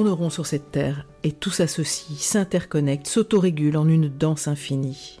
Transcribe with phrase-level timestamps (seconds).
[0.00, 5.20] Tourneront sur cette terre et tout s'associe, s'interconnecte, s'autorégule en une danse infinie.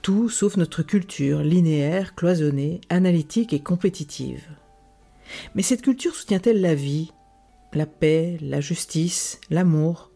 [0.00, 4.42] Tout sauf notre culture linéaire, cloisonnée, analytique et compétitive.
[5.54, 7.12] Mais cette culture soutient-elle la vie,
[7.74, 10.10] la paix, la justice, l'amour?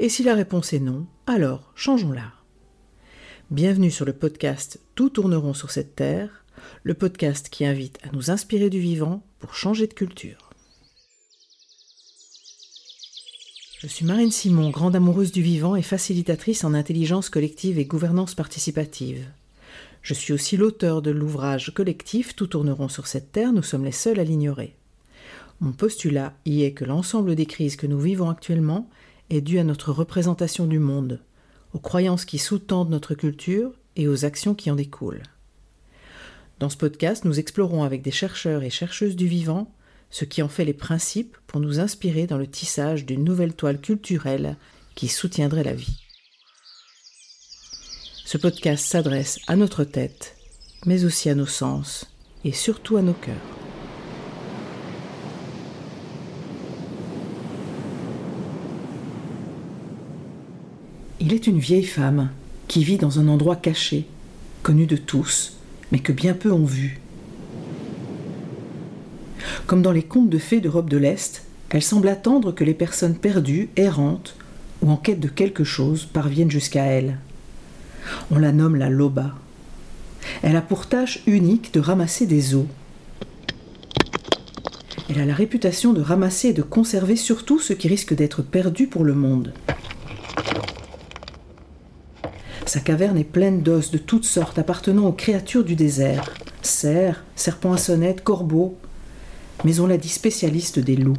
[0.00, 2.32] Et si la réponse est non, alors changeons-la.
[3.52, 6.44] Bienvenue sur le podcast Tout tourneront sur cette terre,
[6.82, 10.49] le podcast qui invite à nous inspirer du vivant pour changer de culture.
[13.82, 18.34] Je suis Marine Simon, grande amoureuse du vivant et facilitatrice en intelligence collective et gouvernance
[18.34, 19.24] participative.
[20.02, 23.90] Je suis aussi l'auteur de l'ouvrage collectif Tout tourneront sur cette terre, nous sommes les
[23.90, 24.74] seuls à l'ignorer.
[25.60, 28.90] Mon postulat y est que l'ensemble des crises que nous vivons actuellement
[29.30, 31.18] est dû à notre représentation du monde,
[31.72, 35.22] aux croyances qui sous-tendent notre culture et aux actions qui en découlent.
[36.58, 39.72] Dans ce podcast, nous explorons avec des chercheurs et chercheuses du vivant
[40.10, 43.80] ce qui en fait les principes pour nous inspirer dans le tissage d'une nouvelle toile
[43.80, 44.56] culturelle
[44.94, 46.02] qui soutiendrait la vie.
[48.24, 50.36] Ce podcast s'adresse à notre tête,
[50.86, 52.06] mais aussi à nos sens
[52.44, 53.34] et surtout à nos cœurs.
[61.22, 62.30] Il est une vieille femme
[62.66, 64.06] qui vit dans un endroit caché,
[64.62, 65.54] connu de tous,
[65.92, 67.00] mais que bien peu ont vu.
[69.66, 73.14] Comme dans les contes de fées d'Europe de l'Est, elle semble attendre que les personnes
[73.14, 74.36] perdues, errantes
[74.82, 77.18] ou en quête de quelque chose parviennent jusqu'à elle.
[78.30, 79.34] On la nomme la loba.
[80.42, 82.66] Elle a pour tâche unique de ramasser des os.
[85.08, 88.86] Elle a la réputation de ramasser et de conserver surtout ce qui risque d'être perdu
[88.86, 89.52] pour le monde.
[92.66, 96.32] Sa caverne est pleine d'os de toutes sortes appartenant aux créatures du désert
[96.62, 98.76] cerfs, serpents à sonnette, corbeaux,
[99.64, 101.16] mais on l'a dit spécialiste des loups.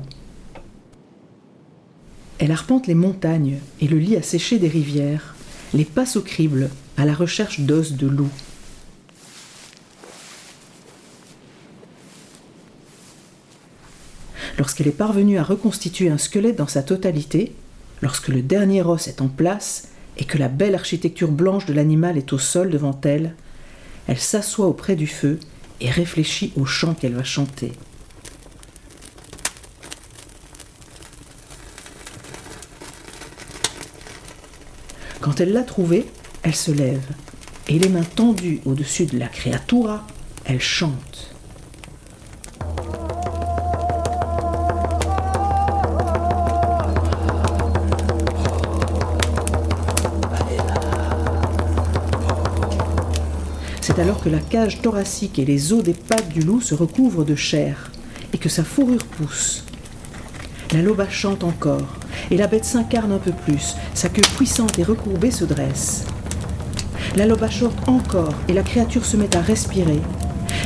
[2.39, 5.35] Elle arpente les montagnes et le lit à sécher des rivières,
[5.73, 8.31] les passe au crible à la recherche d'os de loups.
[14.57, 17.55] Lorsqu'elle est parvenue à reconstituer un squelette dans sa totalité,
[18.01, 19.87] lorsque le dernier os est en place,
[20.17, 23.35] et que la belle architecture blanche de l'animal est au sol devant elle,
[24.07, 25.39] elle s'assoit auprès du feu
[25.79, 27.71] et réfléchit au chant qu'elle va chanter.
[35.21, 36.07] Quand elle l'a trouvé,
[36.41, 37.05] elle se lève
[37.67, 40.05] et les mains tendues au-dessus de la créatura,
[40.45, 41.35] elle chante.
[53.79, 57.25] C'est alors que la cage thoracique et les os des pattes du loup se recouvrent
[57.25, 57.91] de chair
[58.33, 59.65] et que sa fourrure pousse.
[60.71, 64.83] La loba chante encore et la bête s'incarne un peu plus, sa queue puissante et
[64.83, 66.05] recourbée se dresse.
[67.15, 70.01] La chante encore et la créature se met à respirer.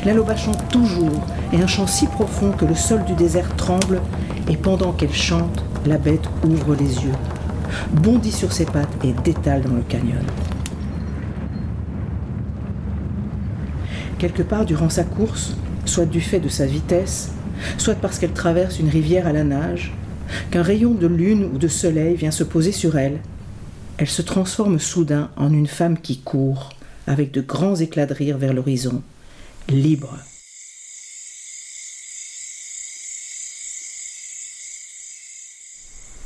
[0.06, 4.02] La chante toujours et un chant si profond que le sol du désert tremble
[4.50, 7.16] et pendant qu'elle chante, la bête ouvre les yeux,
[7.92, 10.24] bondit sur ses pattes et détale dans le canyon.
[14.18, 17.32] quelque part durant sa course, soit du fait de sa vitesse,
[17.78, 19.94] soit parce qu'elle traverse une rivière à la nage,
[20.52, 23.20] qu'un rayon de lune ou de soleil vient se poser sur elle,
[23.98, 26.72] elle se transforme soudain en une femme qui court,
[27.08, 29.02] avec de grands éclats de rire vers l'horizon,
[29.70, 30.18] libre.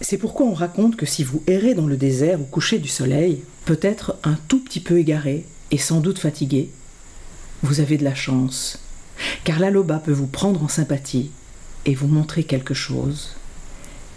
[0.02, 3.44] C'est pourquoi on raconte que si vous errez dans le désert au coucher du soleil,
[3.66, 6.70] peut-être un tout petit peu égaré et sans doute fatigué,
[7.62, 8.80] vous avez de la chance,
[9.44, 11.30] car la loba peut vous prendre en sympathie
[11.86, 13.36] et vous montrer quelque chose,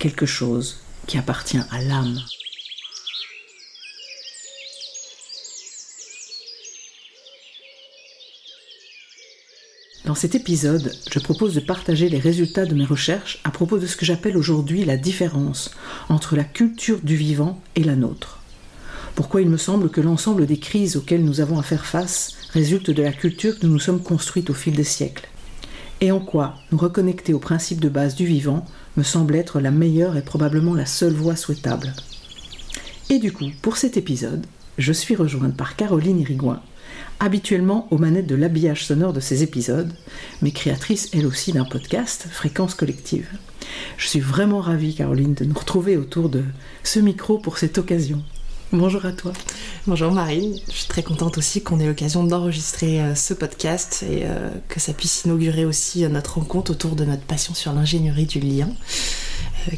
[0.02, 2.18] quelque chose qui appartient à l'âme.
[10.04, 13.86] Dans cet épisode, je propose de partager les résultats de mes recherches à propos de
[13.86, 15.70] ce que j'appelle aujourd'hui la différence
[16.08, 18.40] entre la culture du vivant et la nôtre.
[19.14, 22.90] Pourquoi il me semble que l'ensemble des crises auxquelles nous avons à faire face résulte
[22.90, 25.28] de la culture que nous nous sommes construites au fil des siècles.
[26.00, 28.66] Et en quoi nous reconnecter aux principes de base du vivant
[28.96, 31.92] me semble être la meilleure et probablement la seule voie souhaitable.
[33.10, 34.46] Et du coup, pour cet épisode,
[34.78, 36.62] je suis rejointe par Caroline Irigouin,
[37.20, 39.92] habituellement aux manettes de l'habillage sonore de ces épisodes,
[40.40, 43.28] mais créatrice elle aussi d'un podcast, Fréquence Collective.
[43.96, 46.42] Je suis vraiment ravie, Caroline, de nous retrouver autour de
[46.82, 48.22] ce micro pour cette occasion.
[48.74, 49.34] Bonjour à toi.
[49.86, 54.22] Bonjour Marine, je suis très contente aussi qu'on ait l'occasion d'enregistrer euh, ce podcast et
[54.24, 58.24] euh, que ça puisse inaugurer aussi euh, notre rencontre autour de notre passion sur l'ingénierie
[58.24, 58.70] du lien.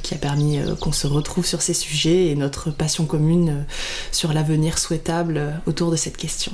[0.04, 3.66] qui a permis qu'on se retrouve sur ces sujets et notre passion commune
[4.12, 6.52] sur l'avenir souhaitable autour de cette question.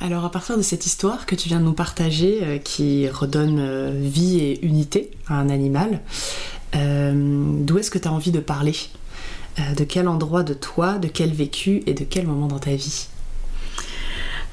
[0.00, 4.40] Alors à partir de cette histoire que tu viens de nous partager, qui redonne vie
[4.40, 6.00] et unité à un animal,
[6.74, 8.74] d'où est-ce que tu as envie de parler
[9.76, 13.08] De quel endroit de toi, de quel vécu et de quel moment dans ta vie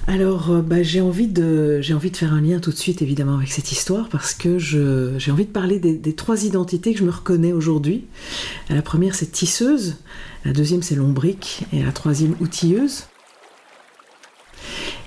[0.06, 1.82] alors, euh, bah, j'ai envie de
[2.14, 5.52] faire un lien tout de suite, évidemment, avec cette histoire, parce que j'ai envie de
[5.52, 8.06] parler des, trois identités que je me reconnais aujourd'hui.
[8.70, 9.96] La première, c'est tisseuse,
[10.44, 13.06] la deuxième, c'est lombrique, et la troisième, outilleuse.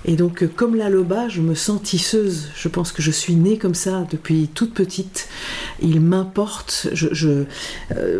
[0.05, 2.47] Et donc, euh, comme la loba, je me sens tisseuse.
[2.55, 5.27] Je pense que je suis née comme ça depuis toute petite.
[5.81, 6.87] Il m'importe.
[6.93, 7.45] Euh,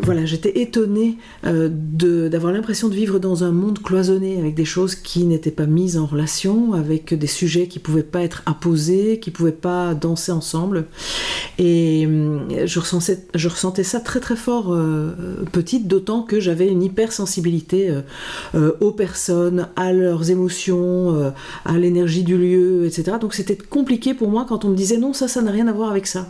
[0.02, 4.96] voilà, j'étais étonnée euh, d'avoir l'impression de vivre dans un monde cloisonné avec des choses
[4.96, 9.32] qui n'étaient pas mises en relation, avec des sujets qui pouvaient pas être apposés, qui
[9.32, 10.86] pouvaient pas danser ensemble.
[11.58, 12.08] Et
[12.66, 12.80] je
[13.50, 14.78] ressentais ça très très fort
[15.52, 17.94] petite, d'autant que j'avais une hypersensibilité
[18.54, 21.34] aux personnes, à leurs émotions,
[21.68, 23.18] à l'énergie du lieu, etc.
[23.20, 25.74] Donc c'était compliqué pour moi quand on me disait non, ça, ça n'a rien à
[25.74, 26.30] voir avec ça.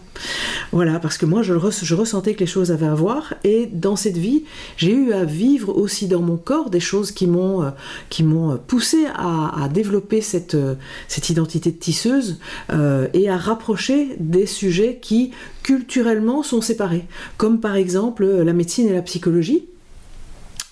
[0.72, 4.18] Voilà, parce que moi, je, ressentais que les choses avaient à voir, et dans cette
[4.18, 4.44] vie,
[4.76, 9.70] j'ai eu à vivre aussi dans mon corps des choses qui m'ont euh, poussé à,
[9.74, 10.76] développer cette, euh,
[11.08, 12.40] cette identité de tisseuse
[12.72, 15.32] euh, et à rapprocher des sujets qui
[15.64, 17.06] culturellement sont séparés,
[17.38, 19.68] comme par exemple la médecine et la psychologie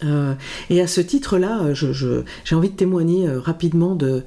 [0.04, 0.34] euh,
[0.70, 4.24] et à ce titre-là, euh, j'ai envie de témoigner euh, rapidement de,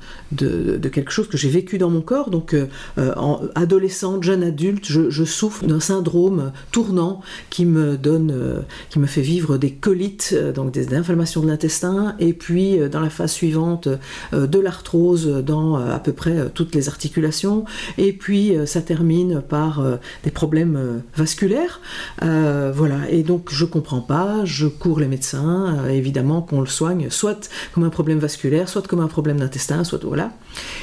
[0.89, 2.31] quelque chose que j'ai vécu dans mon corps.
[2.31, 2.57] Donc,
[2.97, 7.21] en adolescente, jeune adulte, je, souffre d'un syndrome tournant
[7.51, 12.33] qui me donne, qui me fait vivre des colites, donc des, inflammations de l'intestin, et
[12.33, 13.89] puis dans la phase suivante,
[14.33, 17.65] de l'arthrose dans à peu près toutes les articulations,
[17.99, 19.85] et puis ça termine par
[20.25, 21.81] des problèmes vasculaires.
[22.21, 23.11] voilà.
[23.11, 27.49] Et donc, je comprends pas, je cours les médecins euh, évidemment qu'on le soigne soit
[27.73, 30.33] comme un problème vasculaire, soit comme un problème d'intestin, soit voilà.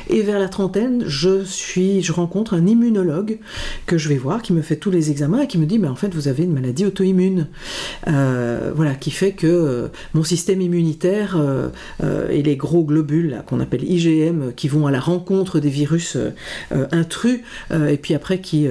[0.09, 3.39] Et vers la trentaine, je suis, je rencontre un immunologue
[3.85, 5.87] que je vais voir, qui me fait tous les examens et qui me dit, mais
[5.87, 7.47] en fait, vous avez une maladie auto-immune,
[8.07, 11.37] euh, voilà, qui fait que euh, mon système immunitaire
[12.29, 16.17] et les gros globules qu'on appelle IgM, qui vont à la rencontre des virus
[16.91, 17.41] intrus,
[17.71, 18.67] et puis après qui,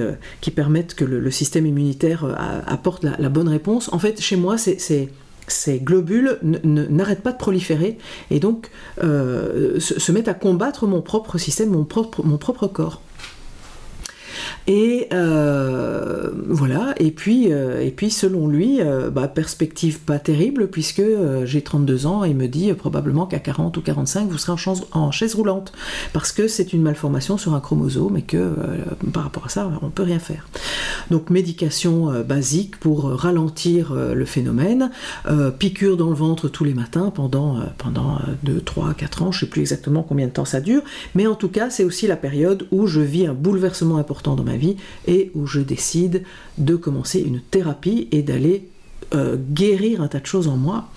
[0.55, 2.25] permettent que le, système immunitaire
[2.67, 3.89] apporte la bonne réponse.
[3.91, 5.09] En fait, chez moi, c'est
[5.47, 7.97] ces globules n'arrêtent pas de proliférer
[8.31, 8.69] et donc
[9.03, 13.01] euh, se, mettent à combattre mon propre système, mon propre, mon propre corps.
[14.67, 20.67] Et euh, voilà, et puis, euh, et puis selon lui, euh, bah, perspective pas terrible,
[20.67, 21.03] puisque
[21.43, 24.53] j'ai 32 ans et il me dit probablement qu'à 40 ou 45, vous serez
[24.91, 25.71] en, chaise roulante,
[26.13, 28.55] parce que c'est une malformation sur un chromosome et que
[29.13, 30.47] par rapport à ça, on peut rien faire.
[31.11, 34.91] Donc médication basique pour ralentir le phénomène,
[35.59, 39.45] piqûre dans le ventre tous les matins pendant, pendant 2, 3, 4 ans, je sais
[39.45, 40.81] plus exactement combien de temps ça dure,
[41.13, 44.43] mais en tout cas, c'est aussi la période où je vis un bouleversement important dans
[44.43, 46.23] ma vie et où je décide
[46.57, 48.67] de commencer une thérapie et d'aller
[49.13, 50.89] euh, guérir un tas de choses en moi.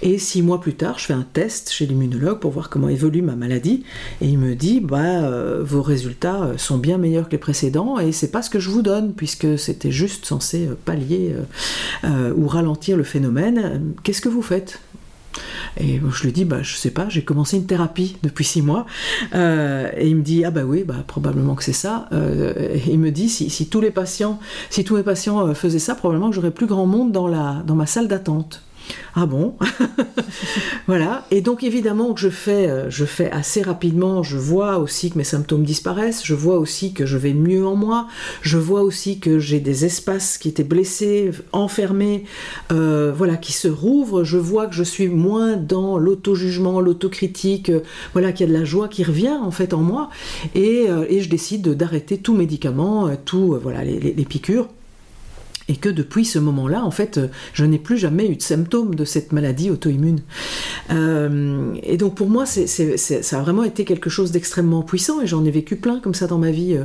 [0.00, 3.20] Et six mois plus tard, je fais un test chez l'immunologue pour voir comment évolue
[3.20, 3.84] ma maladie.
[4.22, 7.98] Et il me dit bah, euh, Vos résultats euh, sont bien meilleurs que les précédents
[7.98, 11.34] et c'est pas ce que je vous donne, puisque c'était juste censé pallier
[12.04, 13.94] ou ralentir le phénomène.
[14.02, 14.80] Qu'est-ce que vous faites?
[15.78, 18.86] Et je lui dis, bah, je sais pas, j'ai commencé une thérapie depuis six mois.
[19.34, 22.08] Euh, et il me dit, ah bah oui, bah, probablement que c'est ça.
[22.12, 24.38] Euh, il me dit, si, tous les patients,
[24.70, 27.62] si tous mes patients euh, faisaient ça, probablement que j'aurais plus grand monde dans, la,
[27.66, 28.62] dans ma salle d'attente.
[29.14, 29.56] Ah bon
[30.86, 31.26] Voilà.
[31.30, 35.18] Et donc évidemment que je fais, euh, je fais assez rapidement, je vois aussi que
[35.18, 38.08] mes symptômes disparaissent, je vois aussi que je vais mieux en moi,
[38.42, 42.24] je vois aussi que j'ai des espaces qui étaient blessés, enfermés,
[42.72, 47.80] euh, voilà, qui se rouvrent, je vois que je suis moins dans l'auto-jugement, l'autocritique, euh,
[48.12, 50.10] voilà, qu'il y a de la joie qui revient en fait en moi,
[50.54, 54.68] et, je décide d'arrêter tout médicament, tout, voilà, les piqûres
[55.68, 57.20] et que depuis ce moment-là, en fait,
[57.52, 60.20] je n'ai plus jamais eu de symptômes de cette maladie auto-immune.
[60.90, 65.44] Euh, et donc pour moi, ça a vraiment été quelque chose d'extrêmement puissant, et j'en
[65.44, 66.84] ai vécu plein comme ça dans ma vie, euh,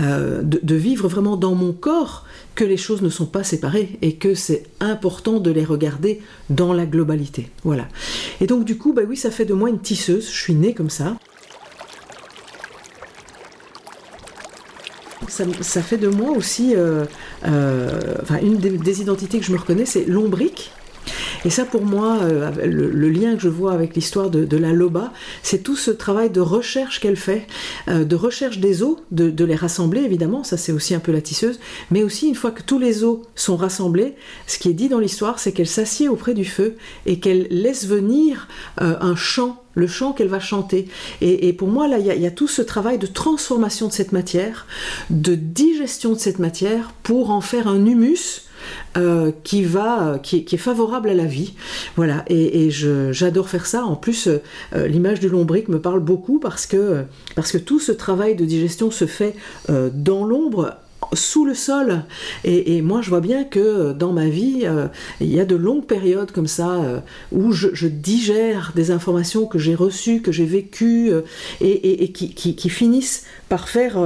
[0.00, 4.14] euh, de, vivre vraiment dans mon corps que les choses ne sont pas séparées et
[4.16, 6.20] que c'est important de les regarder
[6.50, 7.50] dans la globalité.
[7.64, 7.88] Voilà.
[8.40, 10.74] Et donc du coup, bah oui, ça fait de moi une tisseuse, je suis née
[10.74, 11.16] comme ça.
[15.60, 17.04] ça, fait de moi aussi, euh, euh,
[17.44, 20.72] enfin, une des, identités que je me reconnais, c'est lombrique.
[21.44, 25.12] Et ça, pour moi, euh, le, lien que je vois avec l'histoire de, la Loba,
[25.42, 27.46] c'est tout ce travail de recherche qu'elle fait,
[27.88, 31.20] euh, de recherche des os, de, les rassembler, évidemment, ça c'est aussi un peu la
[31.20, 31.58] tisseuse,
[31.90, 34.14] mais aussi une fois que tous les os sont rassemblés,
[34.46, 36.76] ce qui est dit dans l'histoire, c'est qu'elle s'assied auprès du feu
[37.06, 40.88] et qu'elle laisse venir un chant le chant qu'elle va chanter.
[41.20, 44.66] Et, pour moi, là, il y, a tout ce travail de transformation de cette matière,
[45.08, 48.47] de digestion de cette matière pour en faire un humus.
[48.96, 51.54] Euh, qui est favorable à la vie,
[51.96, 52.24] voilà.
[52.28, 53.84] Et, j'adore faire ça.
[53.84, 57.04] En plus, euh, l'image du lombric me parle beaucoup parce que
[57.64, 59.36] tout ce travail de digestion se fait
[59.70, 60.74] euh, dans l'ombre
[61.12, 62.02] sous le sol.
[62.44, 64.66] Et, moi, je vois bien que dans ma vie,
[65.20, 69.74] il y a de longues périodes comme ça où je, digère des informations que j'ai
[69.74, 71.12] reçues, que j'ai vécues,
[71.60, 73.96] et, qui, finissent par faire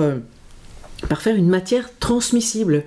[1.09, 2.85] par faire une matière transmissible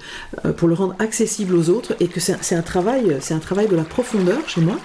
[0.57, 3.75] pour le rendre accessible aux autres et que c'est un travail c'est un travail de
[3.75, 4.79] la profondeur chez moi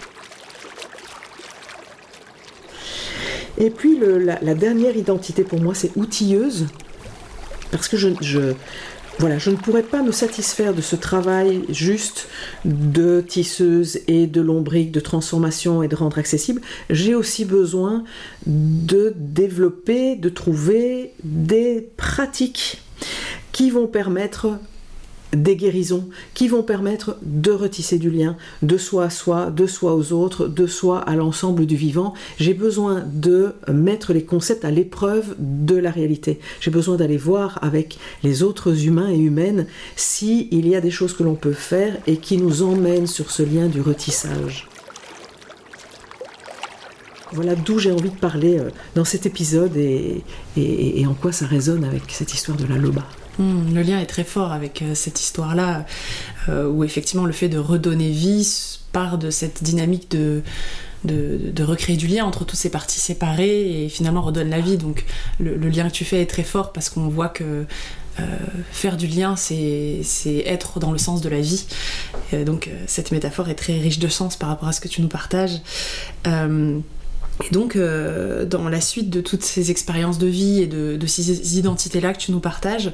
[3.59, 6.67] et puis la, dernière identité pour moi c'est outilleuse
[7.71, 8.09] parce que je,
[9.21, 12.29] voilà, je ne pourrais pas me satisfaire de ce travail juste
[12.65, 16.63] de tisseuse et de lombrique, de transformation et de rendre accessible.
[16.89, 18.05] J'ai aussi besoin
[18.47, 22.81] de développer, de trouver des pratiques
[23.61, 24.59] qui vont permettre
[25.35, 29.95] des guérisons qui vont permettre de retisser du lien de soi à soi, de soi
[29.95, 32.15] aux autres, de soi à l'ensemble du vivant.
[32.39, 36.41] J'ai besoin de mettre les concepts à l'épreuve de la réalité.
[36.63, 41.13] J'ai besoin d'aller voir avec les autres humains et humaines s'il y a des choses
[41.13, 44.69] que l'on peut faire et qui nous emmènent sur ce lien du retissage.
[47.33, 50.25] Voilà d'où j'ai envie de parler euh, dans cet épisode et,
[50.57, 53.05] et en quoi ça résonne avec cette histoire de la loba.
[53.39, 55.87] Hmm, le lien est très fort avec euh, cette histoire-là,
[56.49, 60.43] euh, où effectivement le fait de redonner vie part de cette dynamique de,
[61.63, 64.77] recréer du lien entre toutes ces parties séparées et finalement redonne la vie.
[64.77, 65.05] Donc
[65.39, 67.67] le, lien que tu fais est très fort parce qu'on voit que
[68.19, 68.25] euh,
[68.73, 70.03] faire du lien, c'est
[70.45, 71.67] être dans le sens de la vie.
[72.45, 75.09] donc cette métaphore est très riche de sens par rapport à ce que tu nous
[75.09, 75.61] partages.
[77.45, 81.59] Et donc, euh, dans la suite de toutes ces expériences de vie et de, ces
[81.59, 82.93] identités-là que tu nous partages,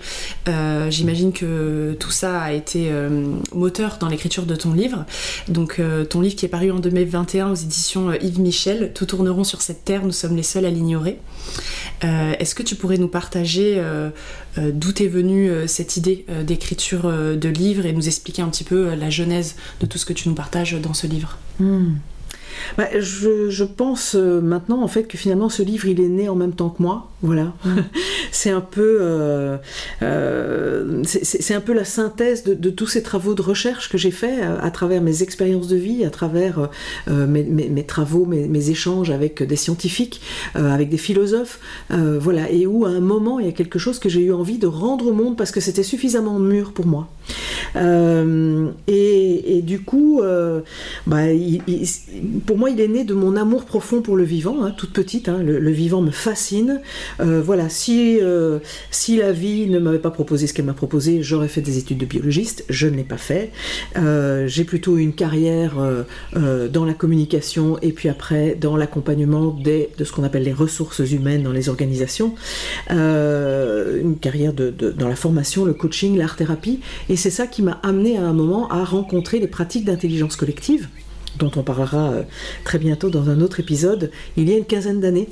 [0.49, 5.05] euh, j'imagine que tout ça a été euh, moteur dans l'écriture de ton livre.
[5.49, 9.62] Donc, ton livre qui est paru en 2021 aux éditions Yves Michel, Tout tourneront sur
[9.62, 11.19] cette terre, nous sommes les seuls à l'ignorer.
[12.03, 13.83] Est-ce que tu pourrais nous partager
[14.57, 19.11] d'où est venue cette idée d'écriture de livre et nous expliquer un petit peu la
[19.11, 21.38] genèse de tout ce que tu nous partages dans ce livre?
[21.59, 21.95] Hmm.
[22.76, 26.34] Bah, je, pense euh, maintenant en fait que finalement ce livre il est né en
[26.34, 27.10] même temps que moi.
[27.22, 27.54] Voilà.
[28.30, 29.56] c'est un peu, euh,
[30.02, 34.42] euh, c'est un peu la synthèse de, tous ces travaux de recherche que j'ai fait
[34.42, 36.68] à, travers mes expériences de vie, à travers
[37.08, 40.20] mes, travaux, mes, échanges avec des scientifiques,
[40.54, 41.58] avec des philosophes.
[41.90, 42.50] voilà.
[42.50, 44.66] Et où à un moment il y a quelque chose que j'ai eu envie de
[44.66, 47.08] rendre au monde parce que c'était suffisamment mûr pour moi.
[48.86, 50.20] Et, du coup,
[51.06, 51.62] bah, il,
[52.47, 55.29] pour moi, il est né de mon amour profond pour le vivant, hein, toute petite.
[55.29, 56.81] Hein, le, vivant me fascine.
[57.21, 58.61] Euh, voilà, si, euh,
[58.91, 61.99] si la vie ne m'avait pas proposé ce qu'elle m'a proposé, j'aurais fait des études
[61.99, 62.65] de biologiste.
[62.71, 63.50] Je ne l'ai pas fait.
[63.97, 65.75] Euh, j'ai plutôt une carrière
[66.35, 71.43] dans la communication et puis après dans l'accompagnement de ce qu'on appelle les ressources humaines
[71.43, 72.35] dans les organisations.
[72.91, 76.81] une carrière dans la formation, le coaching, l'art-thérapie.
[77.09, 80.88] Et c'est ça qui m'a amené à un moment à rencontrer les pratiques d'intelligence collective
[81.38, 82.23] dont on parlera euh,
[82.64, 85.28] très bientôt dans un autre épisode, il y a une quinzaine d'années.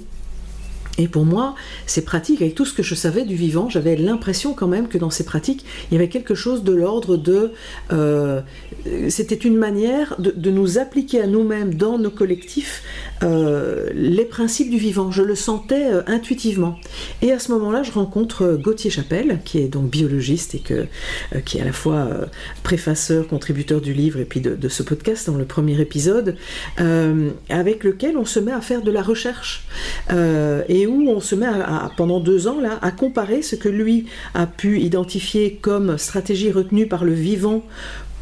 [0.97, 1.55] Et pour moi,
[1.87, 4.97] ces pratiques, avec tout ce que je savais du vivant, j'avais l'impression quand même que
[4.97, 7.53] dans ces pratiques, il y avait quelque chose de l'ordre de...
[7.93, 8.43] Euh,
[9.09, 12.83] c'était une manière de, nous appliquer à nous-mêmes, dans nos collectifs,
[13.23, 15.11] euh, les principes du vivant.
[15.11, 16.79] Je le sentais euh, intuitivement.
[17.23, 20.63] Et à ce moment-là, je rencontre Gauthier Chapelle, qui est donc biologiste et
[21.45, 22.09] qui est à la fois
[22.63, 26.37] préfaceur, contributeur du livre et puis de, ce podcast dans le premier épisode,
[27.49, 29.67] avec lequel on se met à faire de la recherche.
[30.11, 31.47] et où on se met
[31.97, 36.87] pendant deux ans là, à comparer ce que lui a pu identifier comme stratégie retenue
[36.87, 37.65] par le vivant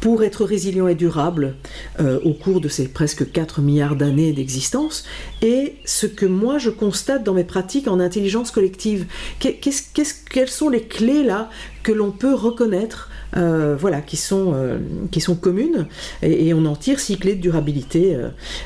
[0.03, 1.55] pour être résilient et durable
[2.01, 5.05] euh, au cours de ces presque 4 milliards d'années d'existence,
[5.41, 9.05] et ce que moi je constate dans mes pratiques en intelligence collective.
[9.39, 11.49] quelles sont les clés là
[11.83, 14.77] que l'on peut reconnaître euh, voilà, qui sont, euh,
[15.09, 15.87] qui sont communes
[16.21, 18.17] et, on en tire six clés de durabilité,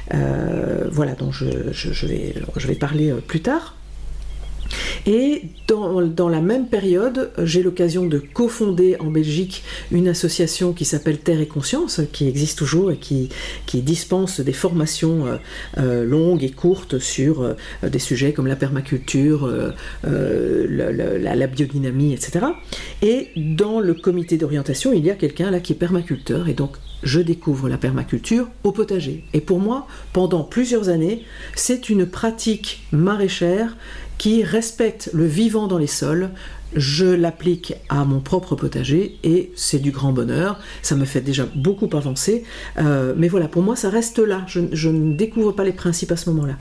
[0.09, 1.45] voilà, dont je,
[2.07, 3.75] vais, je vais parler plus tard.
[5.05, 11.19] Et dans, la même période, j'ai l'occasion de cofonder en Belgique une association qui s'appelle
[11.19, 13.29] Terre et Conscience, qui existe toujours et qui,
[13.73, 15.37] dispense des formations euh,
[15.77, 19.49] euh, longues et courtes sur euh, des sujets comme la permaculture,
[20.03, 22.45] la, la, biodynamie, etc.
[23.01, 26.77] Et dans le comité d'orientation, il y a quelqu'un là qui est permaculteur et donc
[27.03, 29.23] je découvre la permaculture au potager.
[29.33, 31.23] Et pour moi, pendant plusieurs années,
[31.55, 33.75] c'est une pratique maraîchère
[34.17, 36.29] qui respecte le vivant dans les sols.
[36.75, 40.59] Je l'applique à mon propre potager et c'est du grand bonheur.
[40.81, 42.43] Ça me fait déjà beaucoup avancer.
[42.77, 44.45] Euh, mais voilà, pour moi, ça reste là.
[44.47, 46.57] Je, ne découvre pas les principes à ce moment-là.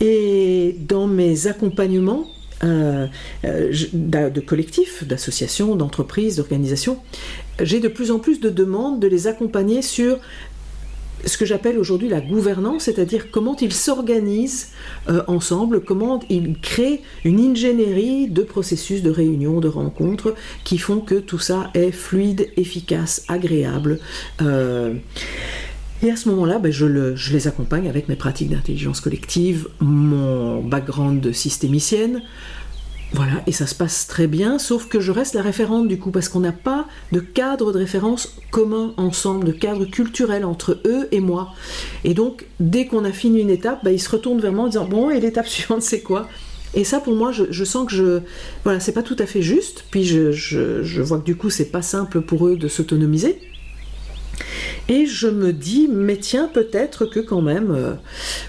[0.00, 2.26] Et dans mes accompagnements,
[2.64, 3.06] euh,
[3.42, 6.98] de collectifs, d'associations, d'entreprises, d'organisations,
[7.60, 10.18] j'ai de plus en plus de demandes de les accompagner sur
[11.24, 14.68] ce que j'appelle aujourd'hui la gouvernance, c'est-à-dire comment ils s'organisent
[15.08, 20.34] euh, ensemble, comment ils créent une ingénierie de processus de réunion, de rencontres,
[20.64, 23.98] qui font que tout ça est fluide, efficace, agréable.
[24.42, 24.94] Euh,
[26.02, 26.86] et à ce moment-là, ben, je,
[27.32, 32.22] les accompagne avec mes pratiques d'intelligence collective, mon background de systémicienne,
[33.12, 36.10] voilà, et ça se passe très bien, sauf que je reste la référente du coup,
[36.10, 41.08] parce qu'on n'a pas de cadre de référence commun ensemble, de cadre culturel entre eux
[41.10, 41.54] et moi.
[42.04, 44.68] Et donc, dès qu'on a fini une étape, bah, ils se retournent vers moi en
[44.68, 46.28] disant Bon, et l'étape suivante, c'est quoi?
[46.74, 48.20] Et ça, pour moi, je, sens que je.
[48.62, 49.86] Voilà, c'est pas tout à fait juste.
[49.90, 53.38] Puis je, je vois que du coup, c'est pas simple pour eux de s'autonomiser.
[54.88, 57.92] Et je me dis, mais tiens, peut-être que quand même, euh,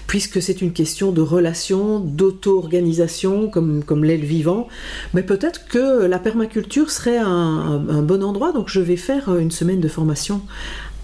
[0.06, 4.68] puisque c'est une question de relation, d'auto-organisation, comme, comme l'est le vivant,
[5.12, 8.52] mais peut-être que la permaculture serait un, bon endroit.
[8.52, 10.40] Donc je vais faire une semaine de formation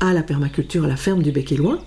[0.00, 1.78] à la permaculture à la ferme du Bec et Loin.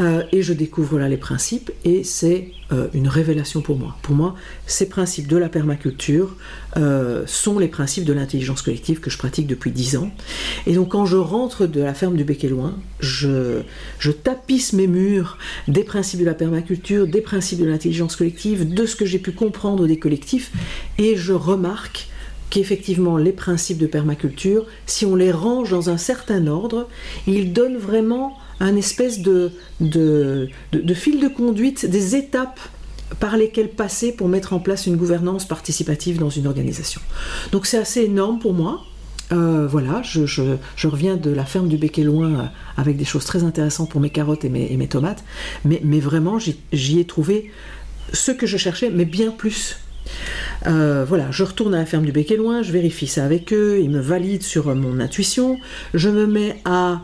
[0.00, 3.96] Euh, et je découvre là les principes et c'est euh, une révélation pour moi.
[4.02, 4.34] Pour moi,
[4.66, 6.36] ces principes de la permaculture
[6.76, 10.10] euh, sont les principes de l'intelligence collective que je pratique depuis dix ans.
[10.66, 13.62] Et donc quand je rentre de la ferme du Bec Loin, je,
[14.24, 18.96] tapisse mes murs des principes de la permaculture, des principes de l'intelligence collective, de ce
[18.96, 20.50] que j'ai pu comprendre des collectifs
[20.98, 22.08] et je remarque
[22.50, 26.88] qu'effectivement les principes de permaculture, si on les range dans un certain ordre,
[27.26, 32.60] ils donnent vraiment un espèce de, fil de conduite, des étapes
[33.20, 37.00] par lesquelles passer pour mettre en place une gouvernance participative dans une organisation.
[37.52, 38.82] Donc c'est assez énorme pour moi.
[39.32, 42.42] Euh, voilà, je, reviens de la ferme du Bec et Loin euh,
[42.76, 45.24] avec des choses très intéressantes pour mes carottes et mes, tomates,
[45.64, 47.50] mais, mais vraiment j'y ai trouvé
[48.12, 49.78] ce que je cherchais, mais bien plus.
[50.66, 53.52] Euh, voilà, je retourne à la ferme du Bec et Loin, je vérifie ça avec
[53.54, 55.58] eux, ils me valident sur mon intuition,
[55.94, 57.00] je me mets à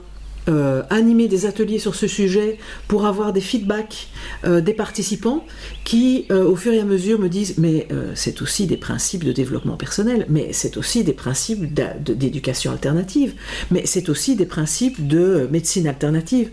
[0.49, 2.57] euh, animer des ateliers sur ce sujet
[2.89, 4.09] pour avoir des feedbacks
[4.45, 5.45] euh, des participants
[5.85, 9.33] qui, euh, au fur et à mesure, me disent mais c'est aussi des principes de
[9.33, 13.35] développement personnel, mais c'est aussi des principes d'éducation alternative,
[13.71, 16.51] mais c'est aussi des principes de médecine alternative.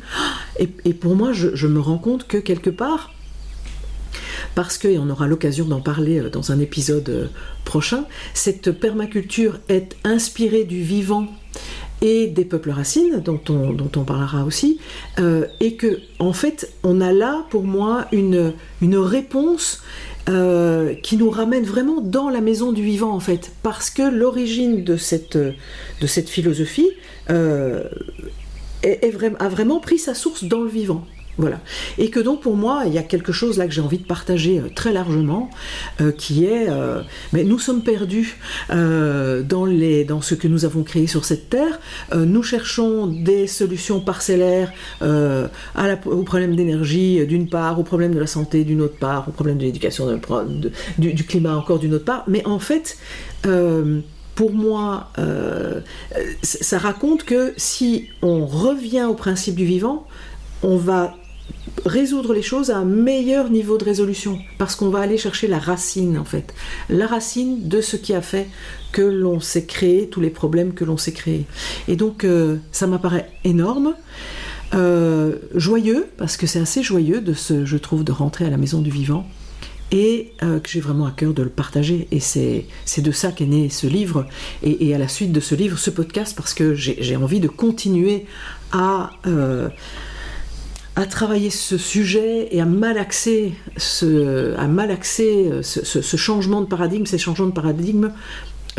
[0.59, 3.13] Et, pour moi, je, me rends compte que quelque part,
[4.55, 7.29] parce que, et on aura l'occasion d'en parler dans un épisode
[7.63, 11.27] prochain, cette permaculture est inspirée du vivant
[12.01, 14.79] et des peuples racines, dont on, parlera aussi,
[15.19, 19.81] euh, et que en fait on a là pour moi une, réponse
[20.29, 24.83] euh, qui nous ramène vraiment dans la maison du vivant en fait, parce que l'origine
[24.83, 25.37] de cette,
[26.29, 26.89] philosophie
[27.29, 27.83] euh,
[28.83, 31.03] a vraiment pris sa source dans le vivant.
[31.37, 31.59] Voilà.
[31.99, 34.05] Et que donc pour moi, il y a quelque chose là que j'ai envie de
[34.05, 35.51] partager euh, très largement,
[36.01, 38.37] euh, qui est, euh, mais nous sommes perdus
[38.69, 41.79] dans, les, dans ce que nous avons créé sur cette terre.
[42.13, 44.71] nous cherchons des solutions parcellaires
[45.01, 49.57] au problème d'énergie d'une part, au problème de la santé d'une autre part, au problème
[49.57, 50.07] de l'éducation
[50.97, 52.23] du, du, climat encore d'une autre part.
[52.27, 52.97] Mais en fait,
[54.35, 55.11] pour moi,
[56.41, 60.07] ça raconte que si on revient au principe du vivant,
[60.63, 61.15] on va
[61.85, 65.59] résoudre les choses à un meilleur niveau de résolution parce qu'on va aller chercher la
[65.59, 66.53] racine en fait.
[66.89, 68.47] La racine de ce qui a fait
[68.91, 71.45] que l'on s'est créé tous les problèmes que l'on s'est créé
[71.87, 73.95] et donc euh, ça m'apparaît énorme
[74.73, 78.57] euh, joyeux parce que c'est assez joyeux de ce je trouve de rentrer à la
[78.57, 79.25] maison du vivant
[79.91, 82.07] et euh, que j'ai vraiment à cœur de le partager.
[82.11, 82.65] Et c'est
[82.97, 84.27] de ça qu'est né ce livre,
[84.61, 88.25] et, à la suite de ce livre, ce podcast, parce que j'ai envie de continuer
[88.73, 89.11] à,
[90.97, 97.05] à travailler ce sujet et à malaxer ce, à malaxer ce, ce, changement de paradigme,
[97.05, 98.11] ces changements de paradigme,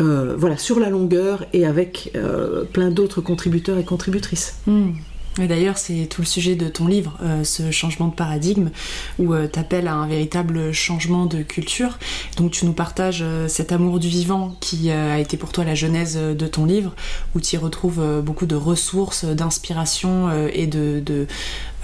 [0.01, 4.59] euh, voilà, sur la longueur et avec euh, plein d'autres contributeurs et contributrices.
[4.67, 4.91] Hmm.
[5.37, 8.71] D'ailleurs, c'est tout le sujet de ton livre, euh, ce changement de paradigme,
[9.19, 11.97] où euh, tu appelles à un véritable changement de culture.
[12.37, 15.75] Donc tu nous partages euh, cet amour du vivant qui a été pour toi la
[15.75, 16.93] genèse de ton livre,
[17.35, 21.78] où tu y retrouves beaucoup de ressources, d'inspiration et de, euh,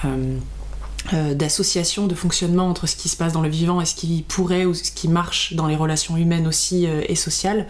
[1.12, 4.66] d'association, de fonctionnement entre ce qui se passe dans le vivant et ce qui pourrait
[4.66, 7.68] ou ce qui marche dans les relations humaines aussi euh, et sociales.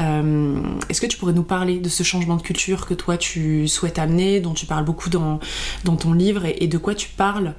[0.00, 3.68] Euh, est-ce que tu pourrais nous parler de ce changement de culture que toi tu
[3.68, 5.38] souhaites amener, dont tu parles beaucoup dans,
[5.84, 7.54] ton livre et, de quoi tu parles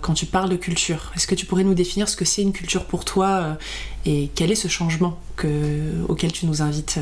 [0.00, 1.12] quand tu parles de culture?
[1.14, 3.56] Est-ce que tu pourrais nous définir ce que c'est une culture pour toi
[4.04, 5.48] et quel est ce changement que,
[6.08, 6.98] auquel tu nous invites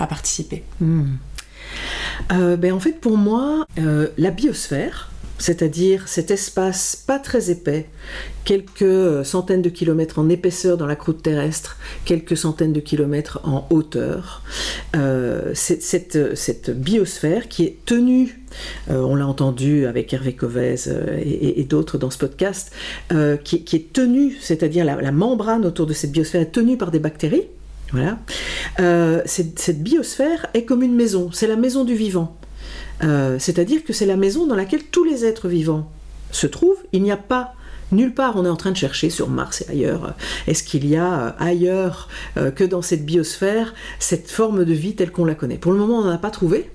[0.00, 0.64] à participer?
[0.80, 1.12] Hmm.
[2.30, 5.10] ben, En fait pour moi, la biosphère,
[5.44, 7.84] c'est-à-dire cet espace pas très épais,
[8.46, 11.76] quelques centaines de kilomètres en épaisseur dans la croûte terrestre,
[12.06, 14.42] quelques centaines de kilomètres en hauteur.
[14.96, 18.40] Euh, cette, biosphère qui est tenue,
[18.88, 22.72] euh, on l'a entendu avec Hervé Covez euh, et, d'autres dans ce podcast,
[23.44, 27.48] qui, est tenue, c'est-à-dire la, membrane autour de cette biosphère est tenue par des bactéries.
[27.92, 28.18] Voilà.
[29.26, 32.34] cette biosphère est comme une maison, c'est la maison du vivant.
[33.02, 35.90] Euh, c'est-à-dire que c'est la maison dans laquelle tous les êtres vivants
[36.30, 36.82] se trouvent.
[36.92, 37.54] Il n'y a pas
[37.94, 40.10] Nulle part on est en train de chercher sur Mars et ailleurs, euh,
[40.50, 42.08] est-ce qu'il y a euh, ailleurs
[42.56, 45.56] que dans cette biosphère cette forme de vie telle qu'on la connaît?
[45.56, 46.70] Pour le moment on n'en a pas trouvé.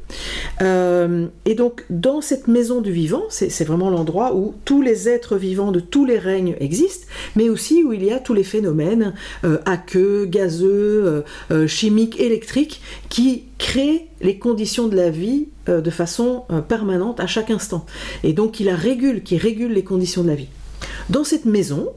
[0.61, 5.71] et donc dans cette maison du vivant, c'est vraiment l'endroit où tous les êtres vivants
[5.71, 9.13] de tous les règnes existent, mais aussi où il y a tous les phénomènes
[9.65, 11.23] aqueux, gazeux,
[11.67, 17.27] chimiques, électriques qui créent les conditions de la vie euh, de façon euh, permanente à
[17.27, 17.85] chaque instant.
[18.23, 20.47] Et donc il la régule, qui régule les conditions de la vie.
[21.09, 21.89] Dans cette maison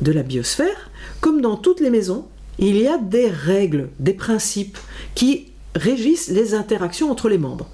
[0.00, 0.90] de la biosphère,
[1.20, 2.26] comme dans toutes les maisons,
[2.58, 4.78] il y a des règles, des principes
[5.16, 7.68] qui régissent les interactions entre les membres.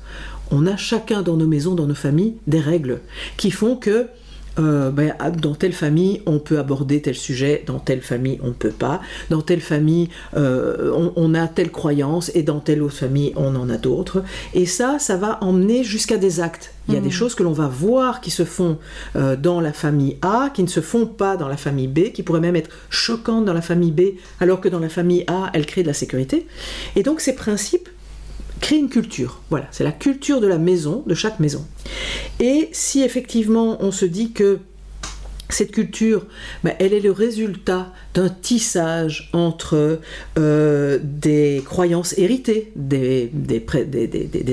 [0.50, 3.00] On a chacun dans nos maisons, dans nos familles, des règles
[3.36, 4.08] qui font que
[4.58, 8.52] euh, ben, dans telle famille on peut aborder tel sujet, dans telle famille on ne
[8.52, 13.32] peut pas, dans telle famille euh, on, a telle croyance et dans telle autre famille
[13.36, 14.24] on en a d'autres.
[14.54, 16.72] Et ça, ça va emmener jusqu'à des actes.
[16.88, 17.12] Il y a des mm.
[17.12, 18.78] choses que l'on va voir qui se font
[19.14, 22.22] euh, dans la famille A, qui ne se font pas dans la famille B, qui
[22.22, 24.00] pourraient même être choquantes dans la famille B,
[24.40, 26.46] alors que dans la famille A, elles créent de la sécurité.
[26.96, 27.88] Et donc ces principes
[28.60, 29.40] créer une culture.
[29.50, 31.66] Voilà, c'est la culture de la maison, de chaque maison.
[32.38, 34.60] Et si effectivement on se dit que
[35.54, 36.26] cette culture,
[36.64, 40.00] ben, elle est le résultat d'un tissage entre
[40.38, 43.30] euh, des croyances héritées des,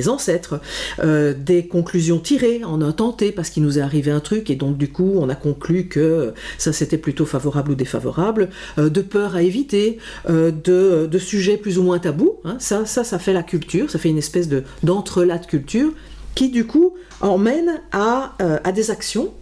[0.09, 0.59] ancêtres,
[0.99, 4.55] euh, des conclusions tirées en un tenté parce qu'il nous est arrivé un truc et
[4.55, 9.01] donc du coup on a conclu que ça c'était plutôt favorable ou défavorable, euh, de
[9.01, 12.35] peur à éviter, de, sujets plus ou moins tabous.
[12.45, 12.57] Hein.
[12.59, 15.91] ça, ça, ça fait la culture, ça fait une espèce de d'entrelac de culture
[16.35, 19.33] qui du coup emmène à, à des actions.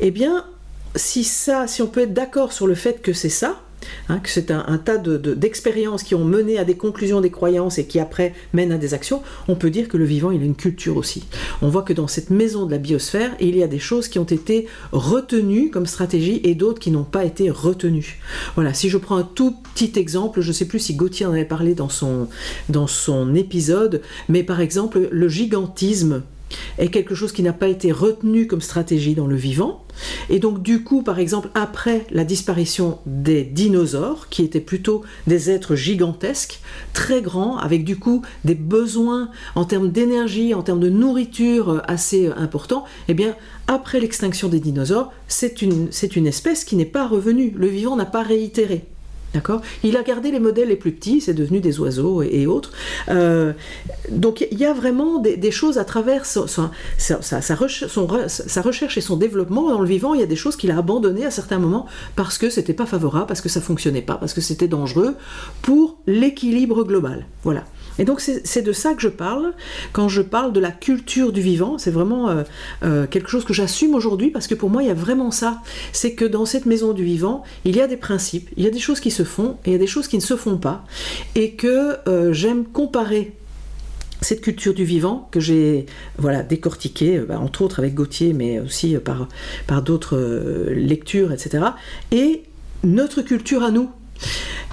[0.00, 0.44] Eh bien,
[0.96, 3.60] si ça, si on peut être d'accord sur le fait que c'est ça,
[4.08, 7.86] hein, que c'est un, tas d'expériences qui ont mené à des conclusions, des croyances et
[7.86, 10.56] qui après mènent à des actions, on peut dire que le vivant, il a une
[10.56, 11.24] culture aussi.
[11.62, 14.18] On voit que dans cette maison de la biosphère, il y a des choses qui
[14.18, 18.20] ont été retenues comme stratégie et d'autres qui n'ont pas été retenues.
[18.54, 21.32] Voilà, si je prends un tout petit exemple, je ne sais plus si Gauthier en
[21.32, 22.28] avait parlé dans son,
[22.68, 26.22] dans son épisode, mais par exemple, le gigantisme
[26.78, 29.84] est quelque chose qui n'a pas été retenu comme stratégie dans le vivant.
[30.28, 35.50] Et donc du coup, par exemple, après la disparition des dinosaures, qui étaient plutôt des
[35.50, 36.60] êtres gigantesques,
[36.92, 41.80] très grands, avec du coup des besoins en termes d'énergie, en termes de nourriture euh,
[41.86, 43.34] assez euh, importants, eh bien,
[43.66, 47.52] après l'extinction des dinosaures, c'est une, une espèce qui n'est pas revenue.
[47.56, 48.84] Le vivant n'a pas réitéré.
[49.82, 52.72] Il a gardé les modèles les plus petits, c'est devenu des oiseaux et, autres.
[53.08, 53.52] Euh,
[54.10, 56.40] donc il y a vraiment des, choses à travers sa,
[58.62, 60.14] recherche et son développement dans le vivant.
[60.14, 62.86] Il y a des choses qu'il a abandonnées à certains moments parce que c'était pas
[62.86, 65.16] favorable, parce que ça fonctionnait pas, parce que c'était dangereux
[65.62, 67.26] pour l'équilibre global.
[67.42, 67.64] Voilà.
[67.98, 69.54] Et donc c'est de ça que je parle
[69.92, 71.78] quand je parle de la culture du vivant.
[71.78, 72.42] C'est vraiment euh,
[72.82, 75.62] euh, quelque chose que j'assume aujourd'hui parce que pour moi il y a vraiment ça.
[75.92, 78.70] C'est que dans cette maison du vivant, il y a des principes, il y a
[78.70, 80.58] des choses qui se font et il y a des choses qui ne se font
[80.58, 80.84] pas.
[81.34, 83.32] Et que euh, j'aime comparer
[84.22, 88.96] cette culture du vivant que j'ai voilà décortiquée, bah, entre autres avec Gauthier, mais aussi
[88.96, 89.28] par,
[89.66, 90.18] par d'autres
[90.70, 91.64] lectures, etc.
[92.12, 92.42] Et
[92.82, 93.90] notre culture à nous,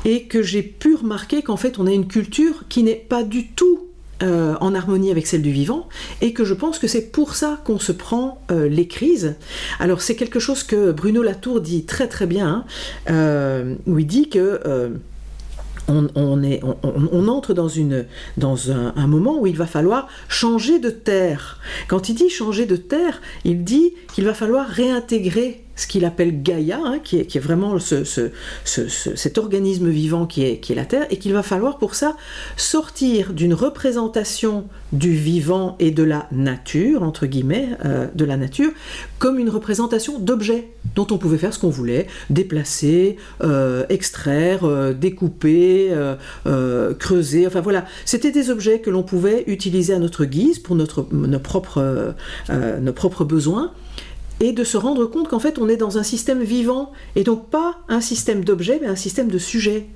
[0.05, 3.47] et que j'ai pu remarquer qu'en fait on a une culture qui n'est pas du
[3.47, 3.87] tout
[4.23, 5.89] euh, en harmonie avec celle du vivant,
[6.21, 9.35] et que je pense que c'est pour ça qu'on se prend euh, les crises.
[9.79, 12.65] Alors c'est quelque chose que Bruno Latour dit très très bien, hein,
[13.09, 14.93] euh, où il dit que
[15.89, 21.59] on, entre dans un, moment où il va falloir changer de terre.
[21.89, 26.43] Quand il dit changer de terre, il dit qu'il va falloir réintégrer ce qu'il appelle
[26.43, 31.43] Gaïa, hein, qui, est, vraiment cet organisme vivant qui est, la Terre, et qu'il va
[31.43, 32.15] falloir pour ça
[32.57, 38.71] sortir d'une représentation du vivant et de la nature, entre guillemets, euh, de la nature,
[39.17, 44.93] comme une représentation d'objets dont on pouvait faire ce qu'on voulait, déplacer, euh, extraire, euh,
[44.93, 45.91] découper,
[46.99, 51.07] creuser, enfin voilà, c'était des objets que l'on pouvait utiliser à notre guise pour notre,
[51.11, 52.13] nos, propres,
[52.49, 53.71] nos propres besoins
[54.39, 57.49] et de se rendre compte qu'en fait on est dans un système vivant et donc
[57.49, 59.87] pas un système d'objets mais un système de sujets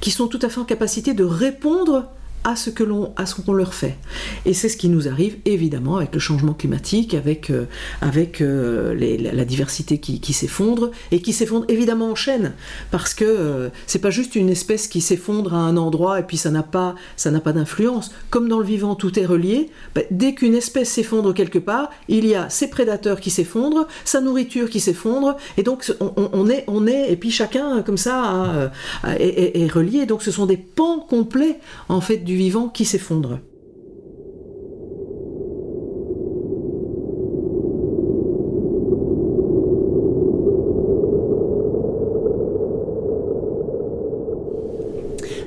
[0.00, 2.06] qui sont tout à fait en capacité de répondre
[2.44, 3.96] à ce que l'on à ce qu'on leur fait.
[4.44, 7.64] Et c'est ce qui nous arrive évidemment avec le changement climatique, avec, euh,
[8.00, 12.52] avec euh, la, diversité qui, s'effondre et qui s'effondre évidemment en chaîne
[12.90, 16.36] parce que euh, c'est pas juste une espèce qui s'effondre à un endroit et puis
[16.36, 18.12] ça n'a pas ça n'a pas d'influence.
[18.30, 22.26] Comme dans le vivant tout est relié, bah, dès qu'une espèce s'effondre quelque part, il
[22.26, 26.86] y a ses prédateurs qui s'effondrent, sa nourriture qui s'effondre et donc on, est on
[26.86, 28.70] est et puis chacun comme ça
[29.18, 30.06] est, est relié.
[30.06, 32.35] Donc ce sont des pans complets en fait du
[32.72, 33.40] qui s'effondre.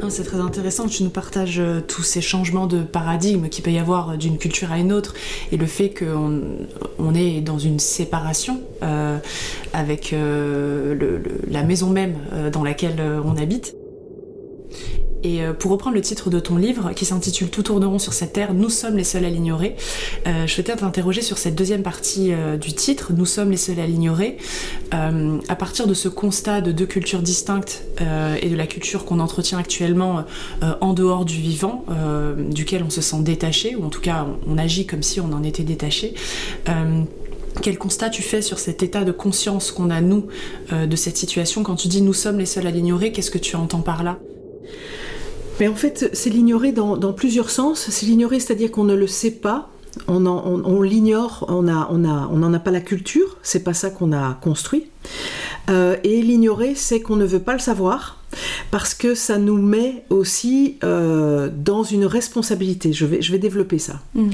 [0.10, 3.78] C'est très intéressant tu nous partages euh, tous ces changements de paradigme qu'il peut y
[3.78, 5.14] avoir d'une culture à une autre
[5.52, 6.42] et le fait qu'on
[6.98, 9.18] on est dans une séparation euh,
[9.72, 12.16] avec euh, la maison même
[12.52, 13.79] dans laquelle on habite.
[15.24, 18.34] Et euh, pour reprendre le titre de ton livre, qui s'intitule Tout tourneront sur cette
[18.34, 19.76] terre, nous sommes les seuls à l'ignorer,
[20.28, 23.80] euh, je souhaitais t'interroger sur cette deuxième partie euh, du titre, Nous sommes les seuls
[23.80, 24.38] à l'ignorer.
[24.92, 27.84] à partir de ce constat de deux cultures distinctes
[28.42, 30.24] et de la culture qu'on entretient actuellement
[30.62, 31.86] en dehors du vivant,
[32.50, 35.44] duquel on se sent détaché, ou en tout cas on, agit comme si on en
[35.44, 36.14] était détaché,
[37.62, 40.28] quel constat tu fais sur cet état de conscience qu'on a, nous,
[40.72, 41.64] de cette situation?
[41.64, 44.20] Quand tu dis nous sommes les seuls à l'ignorer, qu'est-ce que tu entends par là?
[45.60, 47.90] Mais en fait, c'est l'ignorer dans, plusieurs sens.
[47.90, 49.70] C'est l'ignorer, c'est-à-dire qu'on ne le sait pas,
[50.08, 54.88] on, l'ignore, on n'en a pas la culture, c'est pas ça qu'on a construit.
[55.70, 58.19] Euh, et l'ignorer, c'est qu'on ne veut pas le savoir,
[58.72, 62.94] parce que ça nous met aussi euh, dans une responsabilité.
[62.94, 64.02] Je vais, je vais développer ça.
[64.14, 64.30] Mm.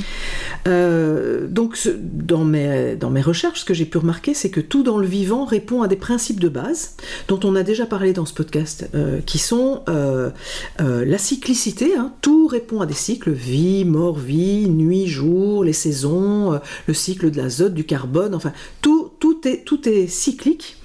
[0.68, 4.84] Euh, donc, dans mes, dans mes recherches, ce que j'ai pu remarquer, c'est que tout
[4.84, 6.96] dans le vivant répond à des principes de base
[7.28, 11.96] dont on a déjà parlé dans ce podcast, euh, qui sont la cyclicité.
[11.96, 12.14] Hein.
[12.22, 17.38] tout répond à des cycles vie, mort, vie, nuit, jour, les saisons, le cycle de
[17.38, 18.36] l'azote, du carbone.
[18.36, 20.78] Enfin, tout, tout, est, tout est cyclique.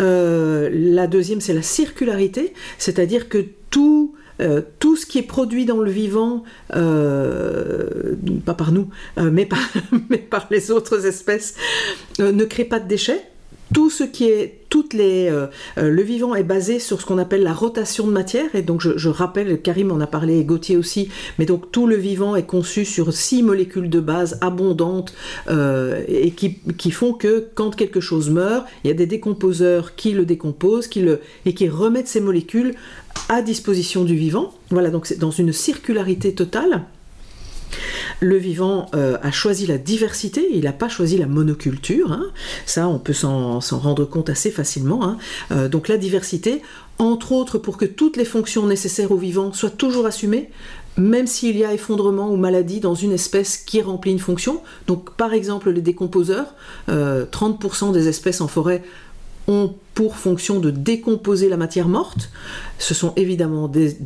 [0.00, 5.80] Euh, la deuxième, c'est la circularité, c'est-à-dire que tout, euh, ce qui est produit dans
[5.80, 8.14] le vivant, euh,
[8.44, 11.54] pas par nous, mais, par, les autres espèces,
[12.18, 13.22] ne crée pas de déchets
[13.74, 17.18] tout ce qui est, toutes les, euh, euh, le vivant est basé sur ce qu'on
[17.18, 18.54] appelle la rotation de matière.
[18.54, 21.96] Et donc, je, rappelle, Karim en a parlé, et Gauthier aussi, mais donc tout le
[21.96, 25.12] vivant est conçu sur six molécules de base abondantes
[25.48, 29.96] euh, et qui, qui, font que quand quelque chose meurt, il y a des décomposeurs
[29.96, 32.74] qui le décomposent qui le, et qui remettent ces molécules
[33.28, 34.54] à disposition du vivant.
[34.70, 36.84] Voilà, donc c'est dans une circularité totale.
[38.20, 42.12] Le vivant euh, a choisi la diversité, il n'a pas choisi la monoculture.
[42.12, 42.26] Hein.
[42.66, 45.04] Ça, on peut s'en rendre compte assez facilement.
[45.04, 45.18] Hein.
[45.50, 46.62] Euh, donc la diversité,
[46.98, 50.50] entre autres pour que toutes les fonctions nécessaires au vivant soient toujours assumées,
[50.96, 54.62] même s'il y a effondrement ou maladie dans une espèce qui remplit une fonction.
[54.86, 56.54] Donc par exemple les décomposeurs,
[56.88, 58.82] 30% euh, des espèces en forêt
[59.46, 62.30] ont pour fonction de décomposer la matière morte.
[62.78, 63.96] Ce sont évidemment des,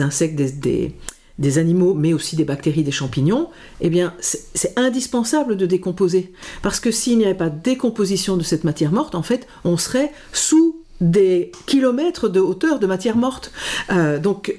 [0.00, 0.94] insectes, des,
[1.38, 3.48] des animaux, mais aussi des bactéries, des champignons,
[3.80, 6.32] eh bien, c'est indispensable de décomposer.
[6.62, 9.76] Parce que s'il n'y avait pas de décomposition de cette matière morte, en fait, on
[9.76, 13.52] serait sous des kilomètres de hauteur de matière morte.
[13.90, 14.54] Euh, donc,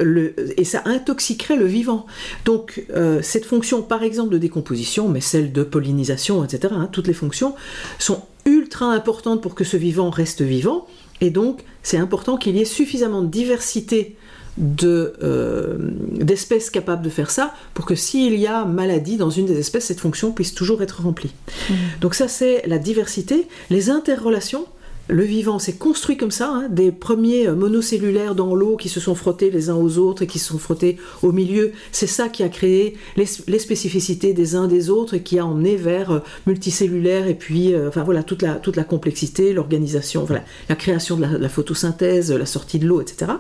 [0.58, 2.06] et ça intoxiquerait le vivant.
[2.44, 7.08] Donc, euh, cette fonction, par exemple, de décomposition, mais celle de pollinisation, etc., hein, toutes
[7.08, 7.56] les fonctions,
[8.00, 10.88] sont ultra importantes pour que ce vivant reste vivant.
[11.22, 14.18] Et donc, c'est important qu'il y ait suffisamment de diversité
[14.58, 15.76] euh,
[16.12, 19.86] d'espèces capables de faire ça pour que s'il y a maladie dans une des espèces,
[19.86, 21.34] cette fonction puisse toujours être remplie.
[21.70, 21.74] Mmh.
[22.00, 24.66] Donc ça c'est la diversité, les interrelations.
[25.08, 29.00] Le vivant s'est construit comme ça, hein, des premiers euh, monocellulaires dans l'eau qui se
[29.00, 31.74] sont frottés les uns aux autres et qui se sont frottés au milieu.
[31.92, 33.26] C'est ça qui a créé les,
[33.60, 38.04] spécificités des uns des autres et qui a emmené vers euh, multicellulaire et puis, enfin
[38.04, 42.80] voilà, toute la, toute la complexité, l'organisation, voilà, la création de la photosynthèse, la sortie
[42.80, 43.34] de l'eau, etc.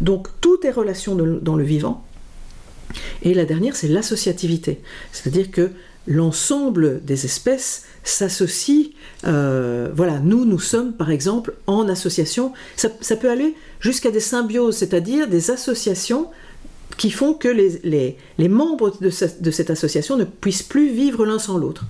[0.00, 2.04] Donc tout est relation dans le vivant.
[3.22, 4.80] Et la dernière, c'est l'associativité.
[5.12, 5.70] C'est-à-dire que
[6.06, 8.90] l'ensemble des espèces s'associent.
[9.26, 12.52] Euh, voilà, nous, nous sommes par exemple en association.
[12.76, 16.28] Ça, peut aller jusqu'à des symbioses, c'est-à-dire des associations
[16.96, 21.38] qui font que les, les, membres de, de, cette association ne puissent plus vivre l'un
[21.38, 21.84] sans l'autre.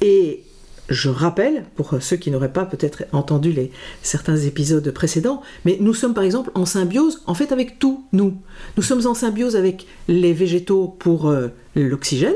[0.00, 0.42] Et
[0.90, 3.70] je rappelle, pour ceux qui n'auraient pas peut-être entendu les,
[4.02, 8.34] certains épisodes précédents, mais nous sommes par exemple en symbiose en fait avec tout, nous.
[8.76, 12.34] Nous sommes en symbiose avec les végétaux pour euh, l'oxygène.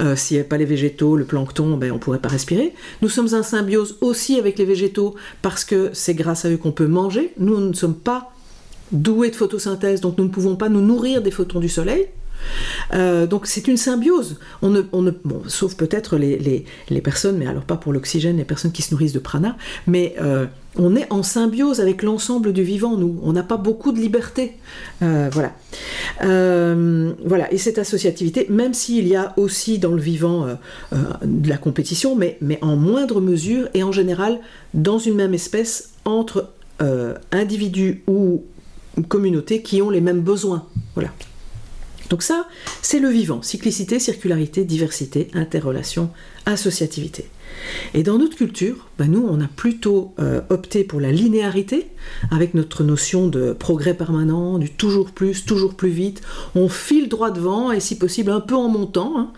[0.00, 2.74] Euh, S'il n'y avait pas les végétaux, le plancton, ben, on ne pourrait pas respirer.
[3.02, 6.72] Nous sommes en symbiose aussi avec les végétaux parce que c'est grâce à eux qu'on
[6.72, 7.32] peut manger.
[7.38, 8.32] Nous ne sommes pas
[8.90, 12.08] doués de photosynthèse, donc nous ne pouvons pas nous nourrir des photons du soleil.
[12.92, 14.38] Euh, donc c'est une symbiose.
[14.62, 15.12] On ne, on
[15.48, 19.12] sauf peut-être les, les, personnes, mais alors pas pour l'oxygène, les personnes qui se nourrissent
[19.12, 23.18] de prana, mais euh, on est en symbiose avec l'ensemble du vivant, nous.
[23.22, 24.56] On n'a pas beaucoup de liberté.
[25.02, 25.52] Euh, voilà.
[27.24, 27.52] voilà.
[27.52, 30.46] Et cette associativité, même s'il y a aussi dans le vivant
[30.92, 34.40] de la compétition, mais, mais en moindre mesure et en général
[34.74, 36.50] dans une même espèce entre
[37.32, 38.42] individus ou
[39.08, 40.66] communautés qui ont les mêmes besoins.
[40.94, 41.10] Voilà.
[42.12, 42.46] Donc ça,
[42.82, 43.40] c'est le vivant.
[43.40, 46.10] Cyclicité, circularité, diversité, interrelation,
[46.44, 47.24] associativité.
[47.94, 51.86] Et dans notre culture, ben nous, on a plutôt euh, opté pour la linéarité,
[52.30, 56.20] avec notre notion de progrès permanent, du toujours plus, toujours plus vite.
[56.54, 59.14] On file droit devant, et si possible un peu en montant.
[59.16, 59.28] Hein.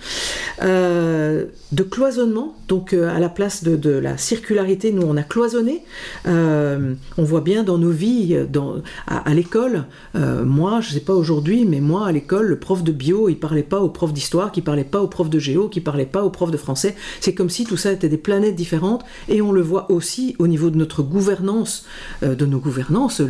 [0.63, 5.85] Euh, de cloisonnement, donc euh, à la place de, la circularité, nous, on a cloisonné.
[6.27, 11.65] on voit bien dans nos vies, dans, à, l'école, moi, je ne sais pas aujourd'hui,
[11.65, 14.63] mais moi, à l'école, le prof de bio, il parlait pas au prof d'histoire, qui
[14.63, 16.97] parlait pas au prof de géo, qui parlait pas au prof de français.
[17.21, 20.71] C'est comme si tout ça était des planètes différentes et le voit aussi au niveau
[20.71, 21.85] de notre gouvernance,
[22.23, 23.23] euh, de nos gouvernances.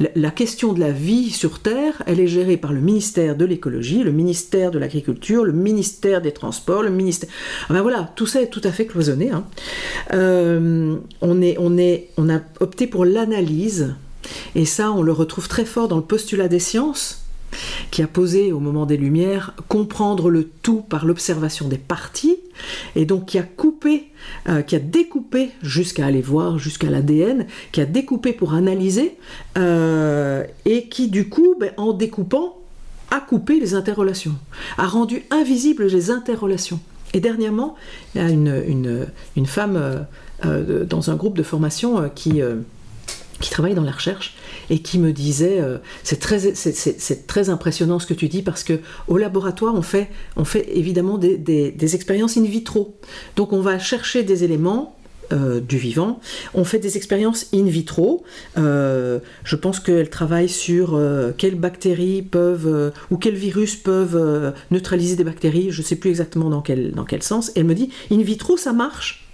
[0.00, 4.02] la, question de la vie sur Terre, elle est gérée par le ministère de l'écologie,
[4.02, 7.28] le ministère de l'agriculture, le ministère des transports, le ministère.
[7.68, 9.30] Ah ben voilà, tout ça est tout à fait cloisonné.
[9.30, 9.44] Hein.
[10.12, 13.94] Euh, on, est, on, est, on a opté pour l'analyse
[14.54, 17.23] et ça, on le retrouve très fort dans le postulat des sciences
[17.90, 22.38] qui a posé au moment des Lumières comprendre le tout par l'observation des parties,
[22.96, 24.10] et donc qui a coupé,
[24.48, 29.16] euh, qui a découpé jusqu'à aller voir jusqu'à l'ADN, qui a découpé pour analyser,
[29.58, 32.58] euh, et qui du coup, ben, en découpant,
[33.10, 34.34] a coupé les interrelations,
[34.78, 36.80] a rendu invisibles les interrelations.
[37.12, 37.76] Et dernièrement,
[38.14, 40.06] il y a une, femme
[40.44, 42.40] euh, dans un groupe de formation qui
[43.44, 44.34] qui travaille dans la recherche
[44.70, 48.64] et qui me disait euh, c'est très, c'est, très impressionnant ce que tu dis parce
[48.64, 52.98] que au laboratoire on fait, on fait évidemment des, des, expériences in vitro.
[53.36, 54.96] Donc on va chercher des éléments
[55.32, 56.20] euh, du vivant.
[56.54, 58.24] On fait des expériences in vitro.
[58.56, 60.98] Euh, je pense qu'elle travaille sur
[61.36, 65.70] quelles bactéries peuvent ou quels virus peuvent neutraliser des bactéries.
[65.70, 67.52] Je ne sais plus exactement dans quel, dans quel sens.
[67.56, 69.28] elle me dit in vitro ça marche.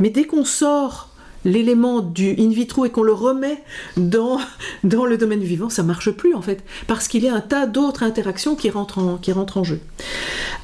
[0.00, 1.13] Mais dès qu'on sort
[1.44, 3.62] l'élément du in vitro et qu'on le remet
[3.96, 4.38] dans,
[4.84, 7.66] dans le domaine vivant, ça marche plus en fait, parce qu'il y a un tas
[7.66, 9.80] d'autres interactions qui rentrent en, jeu.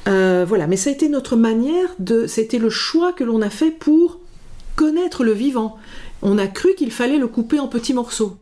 [0.07, 3.49] Euh, voilà, mais ça a été notre manière de, c'était le choix que l'on a
[3.49, 4.19] fait pour
[4.75, 5.77] connaître le vivant.
[6.21, 8.37] On a cru qu'il fallait le couper en petits morceaux.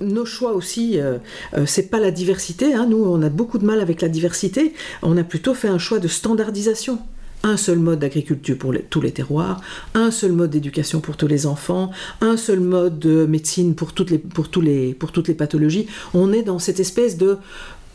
[0.00, 1.18] nos choix aussi, euh,
[1.56, 2.74] euh, c'est pas la diversité.
[2.74, 2.86] Hein.
[2.88, 4.74] Nous, on a beaucoup de mal avec la diversité.
[5.02, 6.98] On a plutôt fait un choix de standardisation.
[7.42, 9.60] Un seul mode d'agriculture pour tous les terroirs,
[9.94, 14.10] un seul mode d'éducation pour tous les enfants, un seul mode de médecine pour toutes
[14.10, 15.86] les, pour tous les, pour toutes les pathologies.
[16.12, 17.36] On est dans cette espèce de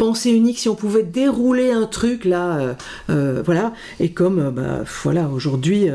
[0.01, 2.73] pensée unique, si on pouvait dérouler un truc là, euh,
[3.11, 3.71] euh, voilà.
[3.99, 5.85] Et comme, euh, bah, voilà, aujourd'hui,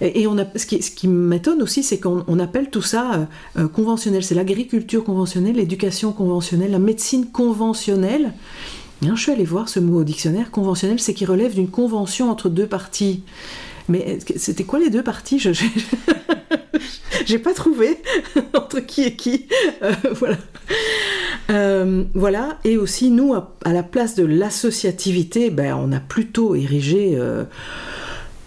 [0.00, 3.28] et, on a, ce qui, ce qui m'étonne aussi, c'est qu'on appelle tout ça
[3.72, 4.24] conventionnel.
[4.24, 8.32] C'est l'agriculture conventionnelle, l'éducation conventionnelle, la médecine conventionnelle.
[9.00, 10.50] je suis allée voir ce mot au dictionnaire.
[10.50, 13.22] Conventionnel, c'est qui relève d'une convention entre deux parties.
[13.88, 15.38] Mais c'était quoi les deux parties?
[15.38, 15.52] Je
[17.26, 18.02] j'ai pas trouvé
[18.54, 19.46] entre qui et qui.
[20.14, 20.36] voilà.
[21.50, 27.12] Euh, voilà, et aussi nous, à, la place de l'associativité, ben, on a plutôt érigé
[27.14, 27.44] euh,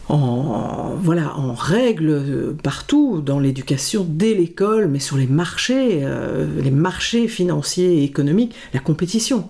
[0.08, 6.06] en, voilà, en règle euh, partout, dans l'éducation, dès l'école, mais sur les marchés,
[6.62, 9.50] les marchés financiers et économiques, la compétition.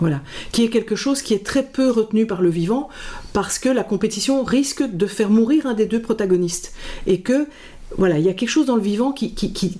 [0.00, 2.88] Voilà, qui est quelque chose qui est très peu retenu par le vivant
[3.32, 6.72] parce que la compétition risque de faire mourir un des deux protagonistes.
[7.06, 7.46] Et que
[7.96, 9.78] voilà, il y a quelque chose dans le vivant qui, qui, qui,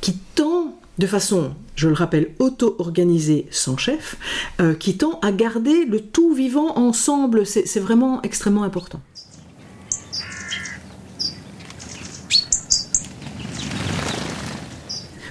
[0.00, 4.16] qui tend de façon, je le rappelle, auto-organisée sans chef,
[4.60, 7.44] euh, qui tend à garder le tout vivant ensemble.
[7.44, 9.00] C'est vraiment extrêmement important.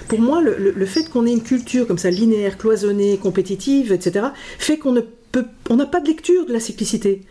[0.08, 4.78] Pour moi, le, fait qu'on ait une culture comme ça linéaire, cloisonnée, compétitive, etc., fait
[4.78, 5.00] qu'on ne
[5.32, 7.22] peut, on n'a pas de lecture de la cyclicité.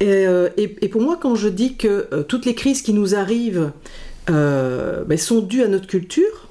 [0.00, 0.50] Et, euh,
[0.92, 3.72] pour moi, quand je dis que euh, toutes les crises qui nous arrivent
[4.28, 6.45] ben, sont dues à notre culture,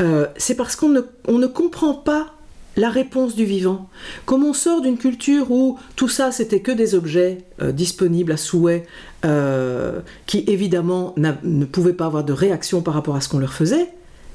[0.00, 2.34] euh, c'est parce qu'on ne, comprend pas
[2.76, 3.88] la réponse du vivant.
[4.24, 8.36] Comme on sort d'une culture où tout ça c'était que des objets euh, disponibles à
[8.36, 8.86] souhait,
[9.24, 13.52] euh, qui évidemment ne pouvaient pas avoir de réaction par rapport à ce qu'on leur
[13.52, 13.88] faisait,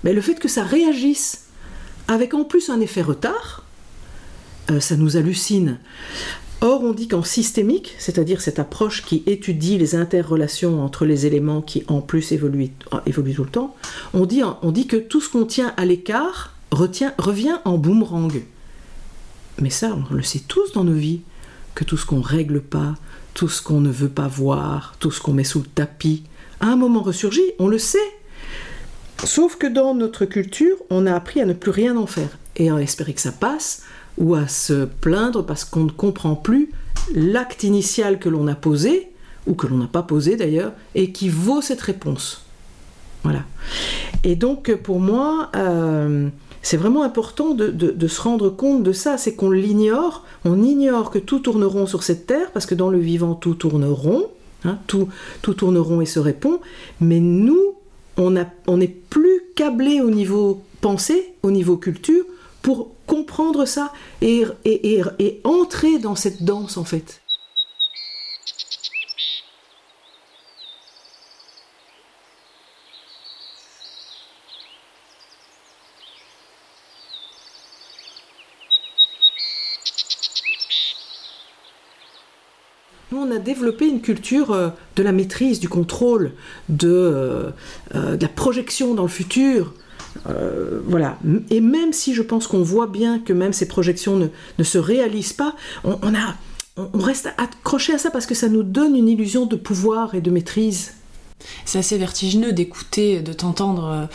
[0.03, 1.45] mais le fait que ça réagisse
[2.09, 3.65] avec en plus un effet retard,
[4.79, 5.77] ça nous hallucine.
[6.65, 11.61] Or, on dit qu'en systémique, c'est-à-dire cette approche qui étudie les interrelations entre les éléments
[11.61, 13.75] qui en plus évoluent, tout le temps,
[14.13, 14.41] on dit,
[14.71, 18.41] dit que tout ce qu'on tient à l'écart revient en boomerang.
[19.59, 21.19] Mais ça, on le sait tous dans nos vies,
[21.75, 22.95] que tout ce qu'on règle pas,
[23.33, 26.23] tout ce qu'on ne veut pas voir, tout ce qu'on met sous le tapis,
[26.61, 27.97] à un moment ressurgit, on le sait.
[29.25, 32.69] Sauf que dans notre culture, on a appris à ne plus rien en faire et
[32.69, 33.81] à espérer que ça passe
[34.17, 36.71] ou à se plaindre parce qu'on ne comprend plus
[37.13, 39.09] l'acte initial que l'on a posé,
[39.47, 42.45] ou que l'on n'a pas posé d'ailleurs, et qui vaut cette réponse.
[43.23, 43.43] Voilà.
[44.23, 46.29] Et donc pour moi, euh,
[46.61, 51.19] c'est vraiment important de, se rendre compte de ça, c'est qu'on l'ignore, on ignore que
[51.19, 54.27] tout tourne rond sur cette terre, parce que dans le vivant tout tourne rond,
[54.63, 55.09] hein, tout,
[55.41, 56.61] tout tourne rond et se répond,
[57.01, 57.75] mais nous,
[58.17, 62.23] on n'est plus câblé au niveau pensée, au niveau culture,
[62.61, 67.21] pour comprendre ça et, et, entrer dans cette danse en fait.
[83.11, 86.31] Nous, on a développé une culture euh, de la maîtrise, du contrôle,
[86.67, 87.51] de, euh,
[87.93, 89.75] euh, de la projection dans le futur,
[90.27, 91.17] euh, voilà.
[91.49, 95.33] Et même si je pense qu'on voit bien que même ces projections ne, se réalisent
[95.33, 95.97] pas, on,
[96.93, 100.31] reste accroché à ça parce que ça nous donne une illusion de pouvoir et de
[100.31, 100.93] maîtrise.
[101.65, 104.07] C'est assez vertigineux d'écouter, de t'entendre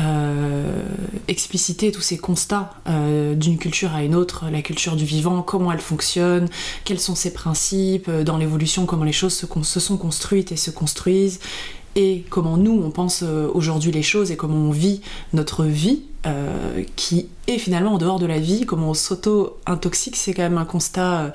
[0.00, 0.82] euh,
[1.28, 5.72] expliciter tous ces constats euh, d'une culture à une autre, la culture du vivant, comment
[5.72, 6.46] elle fonctionne,
[6.84, 11.40] quels sont ses principes, dans l'évolution, comment les choses se sont construites et se construisent,
[11.96, 15.00] et comment nous on pense euh, aujourd'hui les choses et comment on vit
[15.32, 20.32] notre vie euh, qui est finalement en dehors de la vie, comment on s'auto-intoxique, c'est
[20.32, 21.32] quand même un constat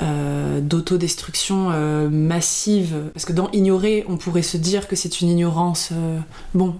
[0.00, 1.70] euh, d'autodestruction
[2.10, 3.10] massive.
[3.14, 5.90] Parce que dans ignorer, on pourrait se dire que c'est une ignorance,
[6.54, 6.74] bon,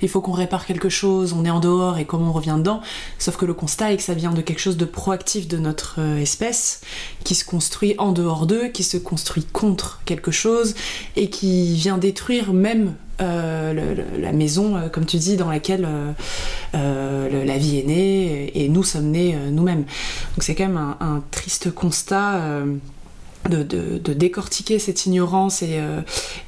[0.00, 2.80] il faut qu'on répare quelque chose, on est en dehors et comment on revient dedans.
[3.18, 5.98] Sauf que le constat est que ça vient de quelque chose de proactif de notre
[5.98, 6.82] espèce,
[7.24, 10.74] qui se construit en dehors d'eux, qui se construit contre quelque chose
[11.16, 15.86] et qui vient détruire même euh, la maison, euh, comme tu dis, dans laquelle
[16.74, 19.84] euh, la vie est née et nous sommes nés nous-mêmes.
[20.34, 22.40] Donc c'est quand même un, triste constat.
[23.50, 25.80] De, décortiquer cette ignorance et,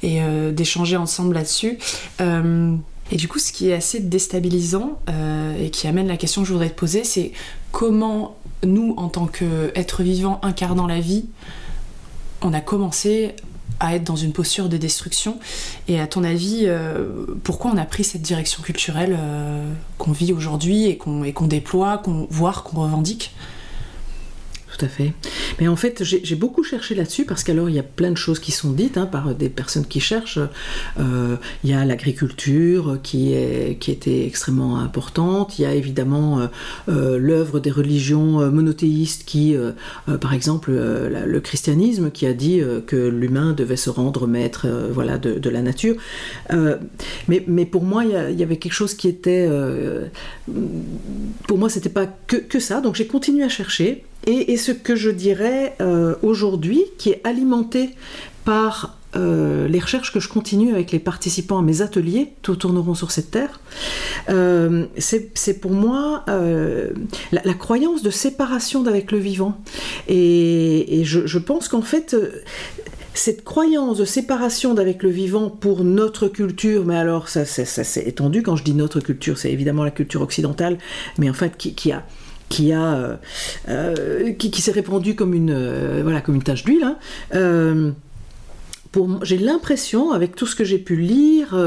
[0.01, 0.21] et
[0.53, 1.77] d'échanger ensemble là-dessus.
[2.21, 4.97] et du coup, ce qui est assez déstabilisant
[5.59, 7.33] et qui amène la question que je voudrais te poser, c'est
[7.73, 11.25] comment nous, en tant qu'êtres vivants incarnant la vie,
[12.41, 13.35] on a commencé
[13.79, 15.37] à être dans une posture de destruction.
[15.87, 20.33] Et à ton avis, euh, pourquoi on a pris cette direction culturelle euh, qu'on vit
[20.33, 23.33] aujourd'hui et qu'on déploie, qu'on voire qu'on revendique?
[24.75, 25.13] Tout à fait.
[25.59, 28.39] Mais en fait, j'ai beaucoup cherché là-dessus parce qu'alors il y a plein de choses
[28.39, 30.39] qui sont dites hein, par des personnes qui cherchent.
[30.99, 35.59] Euh, il y a l'agriculture qui, était extrêmement importante.
[35.59, 36.47] Il y a évidemment euh,
[36.89, 39.55] euh, l'œuvre des religions monothéistes qui,
[40.19, 45.49] par exemple, le christianisme qui a dit que l'humain devait se rendre maître voilà, de,
[45.49, 45.95] la nature.
[47.27, 49.49] mais, pour moi, il y, avait quelque chose qui était...
[51.47, 52.81] pour moi, c'était pas que ça.
[52.81, 54.03] Donc j'ai continué à chercher.
[54.25, 57.91] Et, ce que je dirais euh, aujourd'hui, qui est alimenté
[58.43, 62.95] par euh, les recherches que je continue avec les participants à mes ateliers, tout tourneront
[62.95, 63.59] sur cette terre,
[64.29, 66.25] euh, c'est pour moi
[67.31, 69.57] la, croyance de séparation d'avec le vivant.
[70.07, 72.15] Et, je, pense qu'en fait,
[73.13, 78.41] cette croyance de séparation d'avec le vivant pour notre culture, mais alors ça, s'est étendu,
[78.41, 80.77] quand je dis notre culture, c'est évidemment la culture occidentale,
[81.19, 82.03] mais en fait qui a
[82.49, 83.15] qui a euh,
[83.69, 86.95] euh, qui, s'est répandu comme une euh, voilà comme une tache d'huile.
[87.31, 87.93] Hein.
[89.23, 91.57] j'ai l'impression, avec tout ce que j'ai pu lire,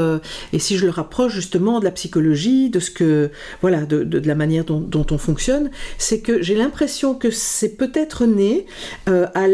[0.51, 3.29] et si je le rapproche justement de la psychologie, de ce que,
[3.61, 5.69] voilà, de, la manière dont, on fonctionne,
[5.99, 8.65] c'est que j'ai l'impression que c'est peut-être né
[9.05, 9.47] à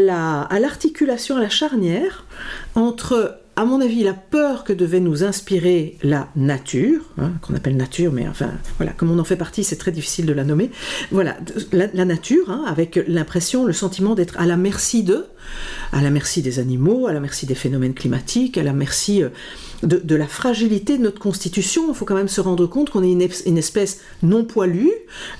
[0.58, 2.24] l'articulation, à la charnière
[2.74, 7.76] entre à mon avis, la peur que devait nous inspirer la nature, hein, qu'on appelle
[7.76, 10.70] nature, mais enfin, voilà, comme on en fait partie, c'est très difficile de la nommer.
[11.10, 11.38] Voilà,
[11.72, 15.26] la, nature, hein, avec l'impression, le sentiment d'être à la merci d'eux,
[15.92, 19.28] à la merci des animaux, à la merci des phénomènes climatiques, à la merci euh,
[19.82, 21.84] de, la fragilité de notre constitution.
[21.88, 23.10] Il faut quand même se rendre compte qu'on est
[23.46, 24.90] une, espèce non poilue,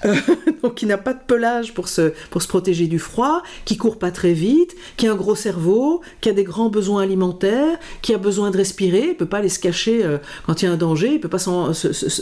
[0.04, 0.14] euh,
[0.62, 3.98] donc qui n'a pas de pelage pour se, pour se protéger du froid, qui court
[3.98, 8.14] pas très vite, qui a un gros cerveau, qui a des grands besoins alimentaires, qui
[8.14, 10.72] a besoin de respirer, il peut pas aller se cacher euh, quand il y a
[10.72, 11.44] un danger, il peut pas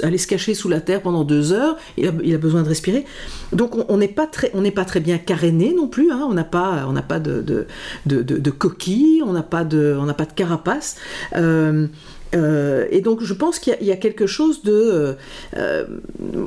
[0.03, 3.05] aller se cacher sous la terre pendant deux heures, il a, besoin de respirer.
[3.53, 6.27] Donc on n'est pas, très, pas très bien caréné non plus, hein.
[6.29, 7.67] on n'a pas, on pas de, de,
[8.07, 10.97] de, coquille, on n'a pas, de, de carapace.
[11.37, 11.87] Euh,
[12.35, 15.17] euh, et donc je pense qu'il y, a quelque chose de,
[15.57, 15.85] euh,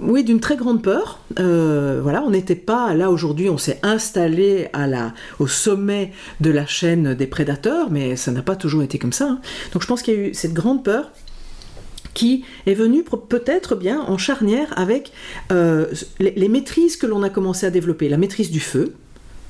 [0.04, 1.20] oui, d'une très grande peur.
[1.38, 6.12] voilà, on n'était pas là aujourd'hui, on s'est installé à la, au sommet
[6.42, 9.30] de la chaîne des prédateurs, mais ça n'a pas toujours été comme ça.
[9.30, 9.40] Hein.
[9.74, 11.12] Donc je pense qu'il y a eu cette grande peur
[12.14, 15.12] qui est venue peut-être bien en charnière avec
[15.52, 18.94] les, maîtrises que l'on a commencé à développer, la maîtrise du feu,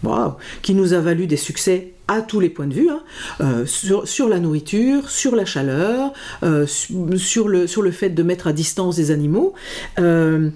[0.03, 3.01] wow, qui nous a valu des succès à tous les points de vue, hein,
[3.41, 8.47] euh, sur, la nourriture, sur la chaleur, euh, sur, le, sur le fait de mettre
[8.47, 9.53] à distance des animaux.
[9.99, 10.49] Euh,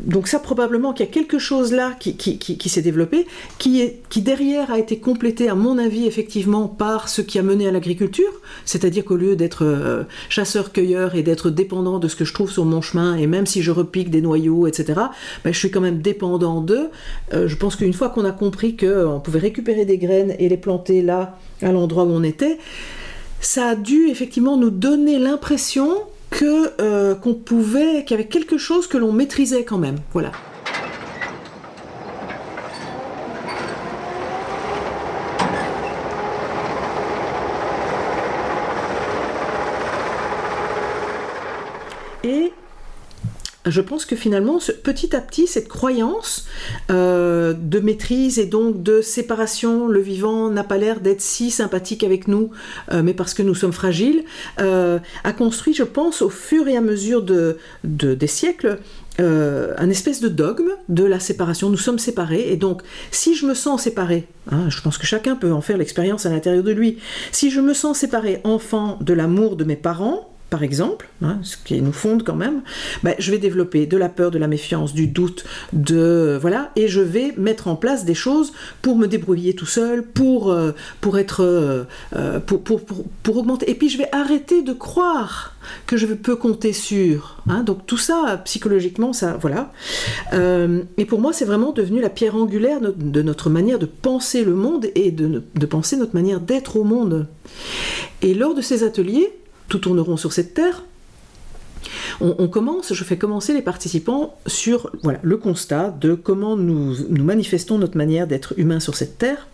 [0.00, 3.26] donc ça probablement qu'il y a quelque chose là qui, qui, s'est développé,
[3.58, 7.42] qui, est, qui derrière a été complété à mon avis effectivement par ce qui a
[7.42, 8.32] mené à l'agriculture,
[8.64, 12.80] c'est-à-dire qu'au lieu d'être chasseur-cueilleur et d'être dépendant de ce que je trouve sur mon
[12.80, 15.00] chemin, et même si je repique des noyaux, etc.,
[15.44, 16.88] ben, je suis quand même dépendant d'eux.
[17.32, 20.93] je pense qu'une fois qu'on a compris qu'on pouvait récupérer des graines et les planter
[21.02, 22.58] là, à l'endroit où on était,
[23.40, 28.58] ça a dû effectivement nous donner l'impression que euh, qu'on pouvait, qu'il y avait quelque
[28.58, 29.96] chose que l'on maîtrisait quand même.
[30.12, 30.32] Voilà.
[42.24, 42.54] Et
[43.66, 46.46] je pense que finalement, petit à petit, cette croyance
[46.90, 52.04] euh, de maîtrise et donc de séparation, le vivant n'a pas l'air d'être si sympathique
[52.04, 52.50] avec nous,
[52.92, 54.24] euh, mais parce que nous sommes fragiles,
[54.60, 58.78] euh, a construit, je pense, au fur et à mesure de, des siècles,
[59.18, 61.70] un espèce de dogme de la séparation.
[61.70, 65.36] Nous sommes séparés, et donc si je me sens séparé, hein, je pense que chacun
[65.36, 66.98] peut en faire l'expérience à l'intérieur de lui,
[67.30, 71.56] si je me sens séparé enfant de l'amour de mes parents, par exemple, hein, ce
[71.56, 72.62] qui nous fonde quand même,
[73.02, 76.86] ben, je vais développer de la peur, de la méfiance, du doute, de voilà, et
[76.86, 81.18] je vais mettre en place des choses pour me débrouiller tout seul, pour euh, pour
[81.18, 81.82] être euh,
[82.14, 83.68] euh, pour, pour, augmenter.
[83.68, 85.56] Et puis je vais arrêter de croire
[85.88, 87.42] que je peux compter sur.
[87.48, 87.64] Hein.
[87.64, 89.72] donc tout ça psychologiquement, ça voilà.
[90.32, 94.54] et pour moi, c'est vraiment devenu la pierre angulaire de notre manière de penser le
[94.54, 97.26] monde et de, de penser notre manière d'être au monde.
[98.22, 99.32] Et lors de ces ateliers
[99.68, 100.84] tout tourneront sur cette terre.
[102.20, 104.90] On, commence, je fais commencer les participants sur
[105.22, 109.48] le constat de comment nous, manifestons notre manière d'être humain sur cette terre.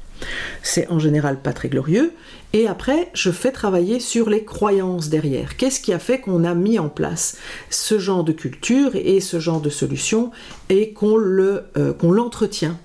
[0.63, 2.13] C'est en général pas très glorieux.
[2.53, 5.57] Et après, je fais travailler sur les croyances derrière.
[5.57, 7.39] Qu'est-ce qui a fait qu'on a mis en place
[7.71, 10.31] ce genre de culture et ce genre de solution
[10.69, 12.79] et qu'on euh, l'entretient?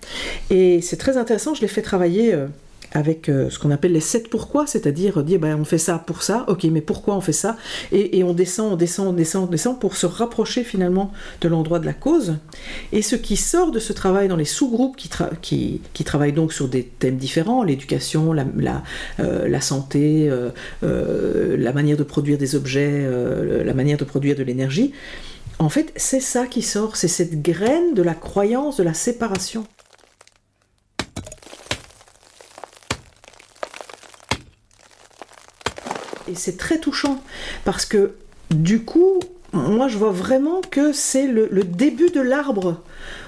[0.50, 2.34] Et c'est très intéressant, je l'ai fait travailler.
[2.34, 2.48] Euh,
[2.96, 6.24] avec euh, ce qu'on appelle les sept pourquoi, c'est-à-dire dire ben, on fait ça pour
[6.24, 7.58] ça, ok, mais pourquoi on fait ça?
[7.92, 11.80] Et, on descend, on descend, on descend, on descend pour se rapprocher finalement de l'endroit
[11.80, 12.38] de la cause.
[12.94, 16.84] Et ce qui sort de ce travail dans les sous-groupes qui, travaillent donc sur des
[16.84, 18.84] thèmes différents, l'éducation, la, la,
[19.20, 23.06] euh, santé, euh, la manière de produire des objets,
[23.66, 24.94] la manière de produire de l'énergie,
[25.60, 29.66] en fait, c'est ça qui sort, c'est cette graine de la croyance de la séparation.
[36.28, 37.22] Et c'est très touchant
[37.64, 38.14] parce que
[38.52, 39.20] du coup,
[39.54, 42.82] moi je vois vraiment que c'est le, début de l'arbre.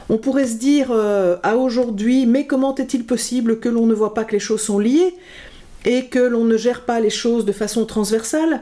[0.10, 4.14] On pourrait se dire euh, à aujourd'hui, mais comment est-il possible que l'on ne voit
[4.14, 5.16] pas que les choses sont liées
[5.86, 8.62] et que l'on ne gère pas les choses de façon transversale?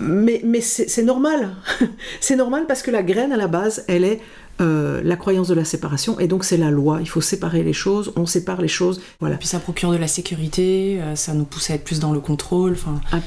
[0.00, 1.50] Mais, mais c'est normal.
[2.20, 4.20] c'est normal parce que la graine à la base, elle est
[4.60, 6.98] euh, la croyance de la séparation, et donc c'est la loi.
[7.00, 9.00] Il faut séparer les choses, on sépare les choses.
[9.18, 9.36] Voilà.
[9.36, 12.20] Puis ça procure de la sécurité, euh, ça nous pousse à être plus dans le
[12.20, 12.76] contrôle.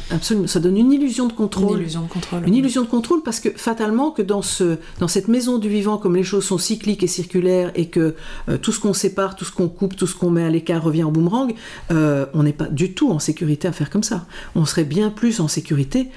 [0.09, 1.77] Absolument, ça donne une illusion de contrôle.
[1.77, 2.47] Une illusion de contrôle.
[2.47, 5.97] Une illusion de contrôle parce que fatalement que dans ce, dans cette maison du vivant,
[5.97, 8.15] comme les choses sont cycliques et circulaires et que
[8.47, 10.81] euh, tout ce qu'on sépare, tout ce qu'on coupe, tout ce qu'on met à l'écart
[10.81, 11.53] revient en boomerang,
[11.89, 14.25] on n'est pas du tout en sécurité à faire comme ça.
[14.55, 16.09] On serait bien plus en sécurité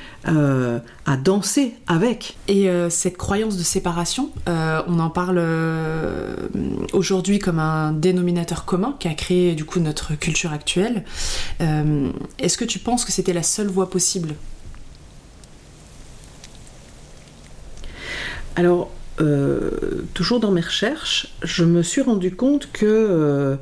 [1.10, 2.36] à danser avec.
[2.46, 6.34] Et cette croyance de séparation, on en parle euh,
[6.92, 11.04] aujourd'hui comme un dénominateur commun qui a créé du coup notre culture actuelle.
[11.60, 14.34] Euh, est-ce que tu penses que c'était la seule voie possible?
[18.56, 18.90] Alors,
[19.20, 23.58] euh, toujours dans mes recherches, je me suis rendu compte que,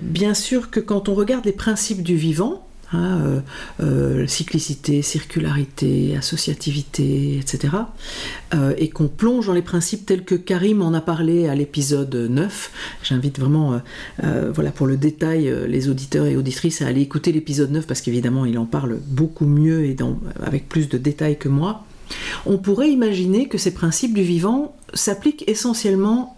[0.00, 3.40] bien sûr, que quand on regarde les principes du vivant, Hein, euh,
[3.80, 7.74] euh, cyclicité, circularité, associativité, etc.
[8.54, 12.14] Euh, et qu'on plonge dans les principes tels que Karim en a parlé à l'épisode
[12.14, 12.70] 9.
[13.02, 13.80] J'invite vraiment,
[14.54, 18.44] voilà, pour le détail, les auditeurs et auditrices à aller écouter l'épisode 9 parce qu'évidemment
[18.44, 19.96] il en parle beaucoup mieux et
[20.42, 21.84] avec plus de détails que moi.
[22.44, 26.36] On pourrait imaginer que ces principes du vivant s'appliquent essentiellement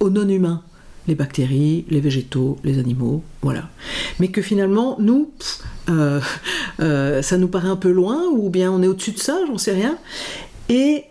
[0.00, 0.62] aux non-humains
[1.08, 3.68] les bactéries, les végétaux, les animaux, voilà.
[4.20, 5.30] Mais que finalement, nous,
[5.88, 6.20] euh,
[6.80, 9.58] euh, ça nous paraît un peu loin, ou bien on est au-dessus de ça, j'en
[9.58, 9.98] sais rien.
[10.68, 11.04] Et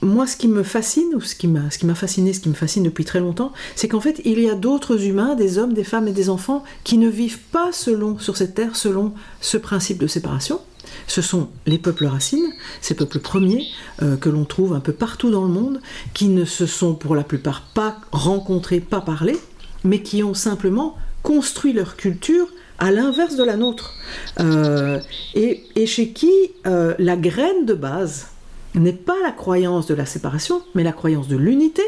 [0.00, 2.48] moi, ce qui me fascine, ou ce qui m'a, ce qui m'a fasciné, ce qui
[2.48, 5.74] me fascine depuis très longtemps, c'est qu'en fait, il y a d'autres humains, des hommes,
[5.74, 9.58] des femmes et des enfants, qui ne vivent pas selon, sur cette terre, selon ce
[9.58, 10.60] principe de séparation.
[11.06, 13.66] Ce sont les peuples racines, ces peuples premiers
[14.02, 15.80] euh, que l'on trouve un peu partout dans le monde,
[16.14, 19.36] qui ne se sont pour la plupart pas rencontrés, pas parlé,
[19.84, 22.48] mais qui ont simplement construit leur culture
[22.78, 23.94] à l'inverse de la nôtre.
[24.40, 24.98] Euh,
[25.34, 26.32] et, chez qui
[26.66, 28.28] euh, la graine de base
[28.74, 31.82] n'est pas la croyance de la séparation, mais la croyance de l'unité.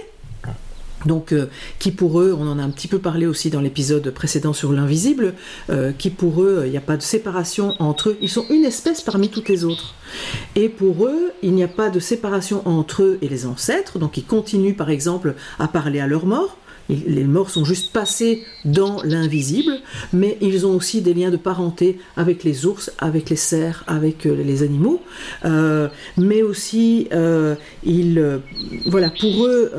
[1.07, 1.47] Donc, euh,
[1.79, 4.73] qui pour eux, on en a un petit peu parlé aussi dans l'épisode précédent sur
[4.73, 5.35] l'invisible,
[5.99, 9.01] qui pour eux, il n'y a pas de séparation entre eux, ils sont une espèce
[9.01, 9.95] parmi toutes les autres.
[10.55, 14.17] Et pour eux, il n'y a pas de séparation entre eux et les ancêtres, donc
[14.17, 16.57] ils continuent par exemple à parler à leur mort,
[16.89, 19.73] les morts sont juste passés dans l'invisible,
[20.13, 24.27] mais ils ont aussi des liens de parenté avec les ours, avec les cerfs, avec
[24.27, 25.03] euh, les animaux.
[25.45, 27.55] Euh, mais aussi, euh,
[28.87, 29.73] voilà, pour eux,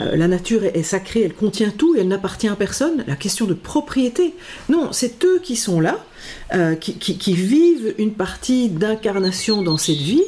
[0.00, 3.04] la nature est, sacrée, elle contient tout et elle n'appartient à personne.
[3.06, 4.34] La question de propriété,
[4.68, 6.04] non, c'est eux qui sont là,
[6.80, 10.22] qui, vivent une partie d'incarnation dans cette vie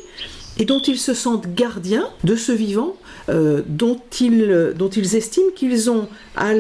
[0.59, 2.97] et dont ils se sentent gardiens de ce vivant
[3.31, 6.53] euh, dont, ils, estiment qu'ils ont à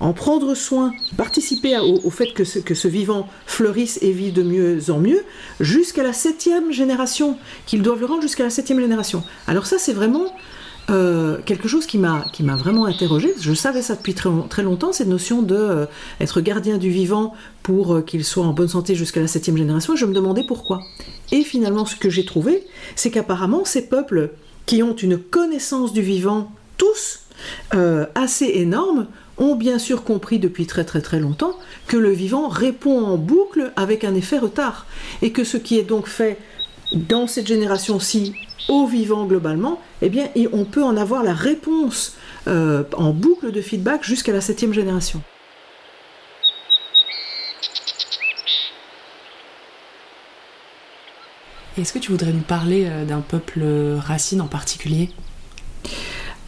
[0.00, 4.98] en prendre soin, participer au, fait que ce, vivant fleurisse et vit de mieux en
[4.98, 5.22] mieux,
[5.58, 9.24] jusqu'à la septième génération, qu'ils doivent le rendre jusqu'à la septième génération.
[9.46, 10.34] Alors ça, c'est vraiment
[10.90, 12.26] euh, quelque chose qui m'a
[12.58, 13.32] vraiment interrogé.
[13.40, 15.86] Je savais ça depuis très, très longtemps cette notion de euh,
[16.20, 17.32] être gardien du vivant
[17.62, 19.94] pour qu'il soit en bonne santé jusqu'à la septième génération.
[19.94, 20.82] Et je me demandais pourquoi.
[21.32, 24.30] Et finalement, ce que j'ai trouvé, c'est qu'apparemment ces peuples
[24.68, 27.20] qui ont une connaissance du vivant, tous,
[27.72, 29.06] euh, assez énorme,
[29.38, 33.72] ont bien sûr compris depuis très très très longtemps que le vivant répond en boucle
[33.76, 34.86] avec un effet retard.
[35.22, 36.36] Et que ce qui est donc fait
[36.92, 38.34] dans cette génération-ci
[38.68, 42.14] au vivant globalement, eh bien on peut en avoir la réponse
[42.46, 45.22] euh, en boucle de feedback jusqu'à la septième génération.
[51.80, 53.62] Est-ce que tu voudrais nous parler euh, d'un peuple
[53.98, 55.10] racine en particulier?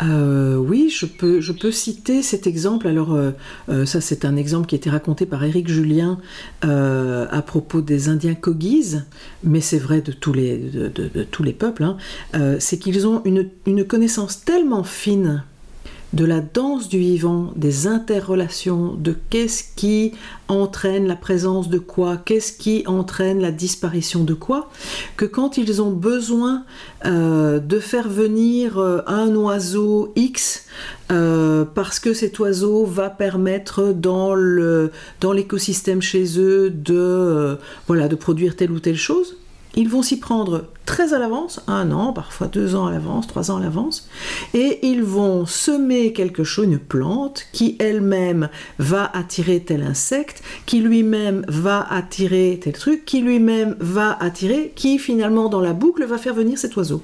[0.03, 2.89] Euh, oui, je peux, citer cet exemple.
[2.89, 6.19] Alors, euh, ça, c'est un exemple qui a été raconté par Éric Julien
[6.63, 8.97] à propos des Indiens Kogis,
[9.45, 11.85] mais c'est vrai de tous les, peuples.
[11.85, 11.97] Hein.
[12.59, 15.45] c'est qu'ils ont une connaissance tellement fine
[16.13, 20.13] de la danse du vivant, des interrelations, de qu'est-ce qui
[20.49, 24.71] entraîne la présence de quoi, qu'est-ce qui entraîne la disparition de quoi,
[25.17, 26.65] que quand ils ont besoin
[27.07, 30.67] euh, de faire venir euh, un oiseau X,
[31.13, 34.35] euh, parce que cet oiseau va permettre dans
[35.33, 37.57] l'écosystème chez eux de,
[38.19, 39.37] produire telle ou telle chose,
[39.75, 43.51] ils vont s'y prendre très à l'avance, un an, parfois deux ans à l'avance, trois
[43.51, 44.09] ans à l'avance,
[44.55, 48.49] et ils vont semer quelque chose, une plante, qui elle-même
[48.79, 54.99] va attirer tel insecte, qui lui-même va attirer tel truc, qui lui-même va attirer, qui
[54.99, 57.03] finalement dans la boucle va faire venir cet oiseau.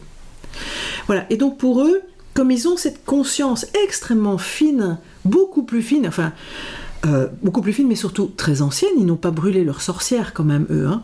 [1.07, 2.03] Voilà, et donc pour eux,
[2.35, 6.33] comme ils ont cette conscience extrêmement fine, beaucoup plus fine, enfin,
[7.07, 8.91] euh, beaucoup plus fines, mais surtout très anciennes.
[8.99, 10.87] Ils n'ont pas brûlé leurs sorcières quand même, eux.
[10.87, 11.03] Hein.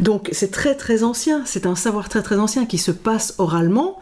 [0.00, 4.00] Donc c'est très très ancien, c'est un savoir très très ancien qui se passe oralement.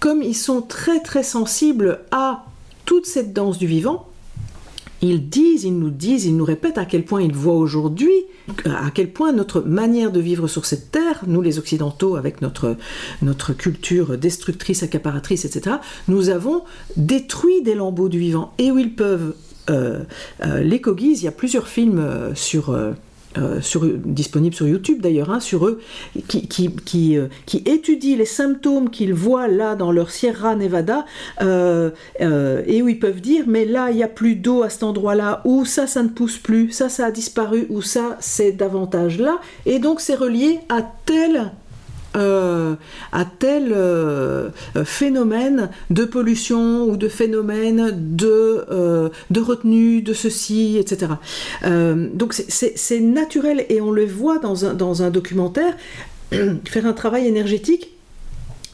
[0.00, 2.44] Comme ils sont très très sensibles à
[2.84, 4.08] toute cette danse du vivant,
[5.00, 8.10] ils disent, ils nous disent, ils nous répètent à quel point ils voient aujourd'hui,
[8.64, 12.76] à quel point notre manière de vivre sur cette terre, nous les Occidentaux avec notre,
[13.22, 15.76] notre culture destructrice, accaparatrice, etc.,
[16.08, 16.64] nous avons
[16.96, 19.34] détruit des lambeaux du vivant et où ils peuvent...
[19.70, 20.00] Euh,
[20.44, 22.76] euh, les Kogis, il y a plusieurs films euh, sur...
[23.60, 25.80] Sur, disponible sur YouTube d'ailleurs, hein, sur eux,
[26.26, 27.20] qui,
[27.66, 31.04] étudient les symptômes qu'ils voient là dans leur Sierra Nevada,
[31.40, 35.42] et où ils peuvent dire, mais là, il n'y a plus d'eau à cet endroit-là,
[35.44, 39.38] ou ça, ça ne pousse plus, ça, ça a disparu, ou ça, c'est davantage là,
[39.66, 41.52] et donc c'est relié à tel
[42.16, 42.74] euh,
[43.12, 44.48] à tel euh,
[44.84, 51.12] phénomène de pollution ou de phénomène de, euh, retenue, de ceci, etc.
[51.62, 54.64] donc c'est naturel et on le voit dans
[55.02, 55.76] un, documentaire,
[56.64, 57.92] faire un travail énergétique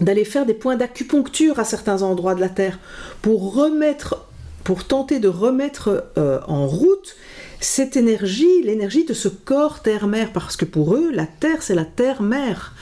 [0.00, 2.78] d'aller faire des points d'acupuncture à certains endroits de la Terre
[3.20, 4.26] pour remettre,
[4.62, 7.16] pour tenter de remettre en route
[7.60, 11.84] cette énergie, l'énergie de ce corps terre-mère, parce que pour eux, la Terre, c'est la
[11.84, 12.74] Terre-mère.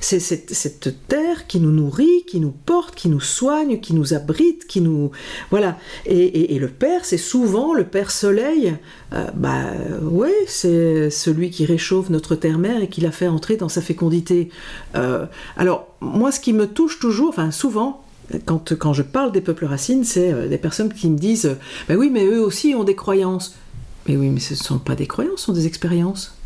[0.00, 4.66] C'est cette, terre qui nous nourrit, qui nous porte, qui nous soigne, qui nous abrite,
[4.66, 5.10] qui nous...
[5.50, 5.78] Voilà.
[6.06, 8.76] Et, le Père, c'est souvent le Père Soleil.
[9.12, 9.66] Euh, bah
[10.02, 14.50] ouais, c'est celui qui réchauffe notre terre-mère et qui la fait entrer dans sa fécondité.
[14.94, 15.26] Euh,
[15.56, 18.02] alors, moi, ce qui me touche toujours, enfin souvent,
[18.44, 21.56] quand, quand je parle des peuples racines, c'est euh, des personnes qui me disent
[21.88, 23.54] Ben oui, mais eux aussi ont des croyances.
[24.06, 26.37] Mais oui, mais ce ne sont pas des croyances, ce sont des expériences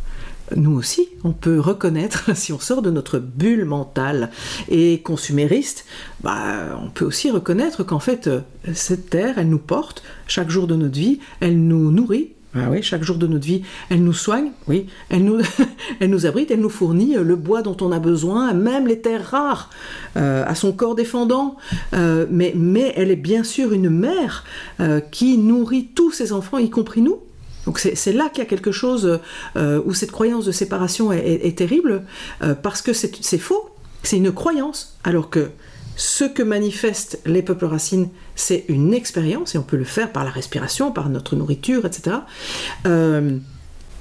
[0.56, 4.30] nous aussi, on peut reconnaître, si on sort de notre bulle mentale
[4.68, 5.84] et consumériste,
[6.22, 8.40] bah, on peut aussi reconnaître qu'en fait, euh,
[8.74, 12.32] cette terre, elle nous porte chaque jour de notre vie, elle nous nourrit.
[12.54, 15.40] Ah oui, chaque jour de notre vie, elle nous soigne, oui, elle nous,
[16.26, 19.70] abrite, elle nous fournit euh, le bois dont on a besoin, même les terres rares,
[20.18, 21.56] euh, à son corps défendant.
[21.92, 24.44] mais elle est bien sûr une mère
[25.10, 27.20] qui nourrit tous ses enfants, y compris nous.
[27.66, 29.20] Donc c'est là qu'il y a quelque chose
[29.56, 32.04] euh, où cette croyance de séparation est, terrible,
[32.42, 33.70] euh, parce que c'est faux,
[34.02, 35.50] c'est une croyance, alors que
[35.94, 40.24] ce que manifestent les peuples racines, c'est une expérience, et on peut le faire par
[40.24, 42.16] la respiration, par notre nourriture, etc.
[42.86, 43.38] Euh,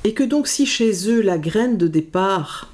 [0.03, 2.70] et que donc si chez eux la graine de départ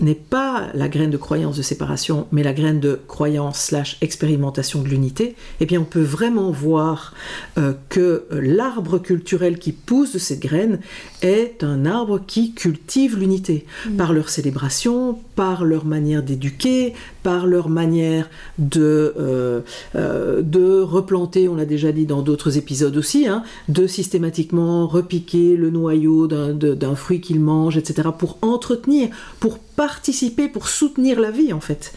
[0.00, 4.82] n'est pas la graine de croyance de séparation, mais la graine de croyance slash expérimentation
[4.82, 7.14] de l'unité, eh bien on peut vraiment voir
[7.58, 10.80] euh, que l'arbre culturel qui pousse de cette graine
[11.22, 13.96] est un arbre qui cultive l'unité mm.
[13.96, 16.94] par leur célébration, par leur manière d'éduquer,
[17.28, 19.60] par leur manière de, euh,
[19.96, 25.54] euh, de replanter, on l'a déjà dit dans d'autres épisodes aussi, hein, de systématiquement repiquer
[25.54, 29.10] le noyau d'un fruit qu'ils mangent, etc., pour entretenir,
[29.40, 31.92] pour participer, pour soutenir la vie en fait.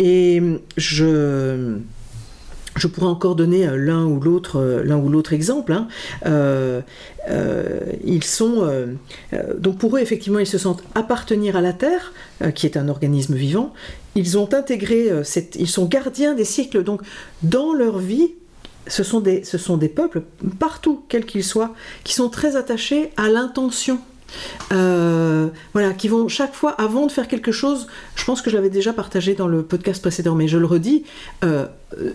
[0.00, 0.42] Et
[0.76, 1.76] je
[2.74, 5.72] je pourrais encore donner euh, l'un ou l'autre l'un ou l'autre exemple.
[5.72, 5.86] Hein.
[8.04, 8.68] Ils sont
[9.58, 12.12] donc pour eux effectivement ils se sentent appartenir à la terre,
[12.56, 13.72] qui est un organisme vivant.
[14.16, 16.82] Ils ont intégré cette, ils sont gardiens des cycles.
[16.82, 17.02] Donc
[17.42, 18.34] dans leur vie,
[18.88, 20.22] ce sont des peuples
[20.58, 24.00] partout quels qu'ils soient qui sont très attachés à l'intention
[24.72, 28.56] euh, voilà, qui vont chaque fois, avant de faire quelque chose, je pense que je
[28.56, 31.04] l'avais déjà partagé dans le podcast précédent, mais je le redis,
[31.44, 31.66] euh,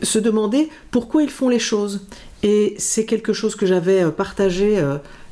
[0.02, 2.02] se demander pourquoi ils font les choses.
[2.44, 4.84] Et c'est quelque chose que j'avais euh, partagé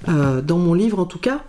[0.07, 1.43] dans mon livre en tout cas.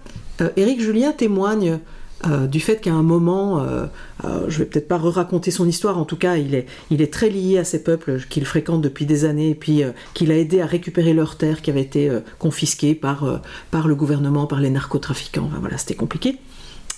[0.56, 1.78] Éric Julien témoigne
[2.26, 3.86] euh, du fait qu'à un moment, euh,
[4.24, 7.58] euh, je vais peut-être pas raconter son histoire, en tout cas, il est, très lié
[7.58, 11.14] à ces peuples qu'il fréquente depuis des années, et puis qu'il a aidé à récupérer
[11.14, 13.40] leurs terres qui avaient été confisquées par,
[13.72, 15.50] le gouvernement, par les narcotrafiquants.
[15.60, 16.36] voilà, c'était compliqué.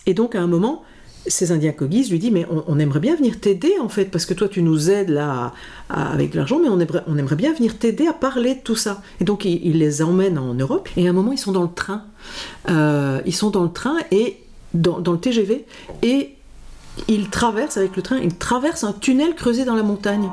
[0.07, 0.83] Et donc, à un moment,
[1.29, 4.35] ces Indiens Kogis lui disent mais on, aimerait bien venir t'aider en fait parce que
[4.35, 5.53] toi tu nous aides là
[5.89, 8.75] avec de l'argent mais on aimerait, on aimerait bien venir t'aider à parler de tout
[8.75, 11.62] ça et donc il, les emmène en Europe et à un moment ils sont dans
[11.62, 12.07] le train
[12.68, 14.41] ils sont dans le train et
[14.75, 15.64] dans, le TGV
[16.03, 16.35] et
[17.09, 20.29] il traverse avec le train, il traverse un tunnel creusé dans la montagne.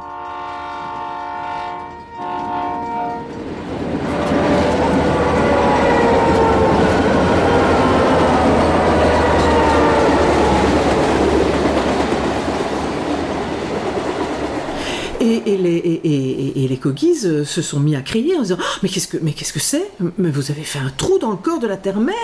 [15.22, 16.80] Et, les, et,
[17.26, 19.92] euh, se sont mis à crier en disant ah, Mais qu'est-ce que c'est?
[20.18, 22.16] Mais vous avez fait un trou dans le corps de la terre-mère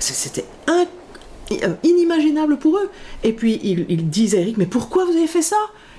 [0.00, 1.03] C'était incroyable
[1.82, 2.90] inimaginable pour eux.
[3.22, 5.56] Et puis ils, disent à Eric, mais pourquoi vous avez fait ça?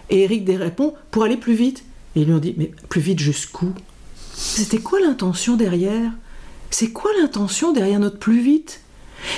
[0.09, 1.83] Et Eric répond, pour aller plus vite.
[2.15, 3.73] Et ils lui ont dit, mais plus vite jusqu'où?
[4.33, 6.11] C'était quoi l'intention derrière?
[6.69, 8.81] C'est quoi l'intention derrière notre plus vite?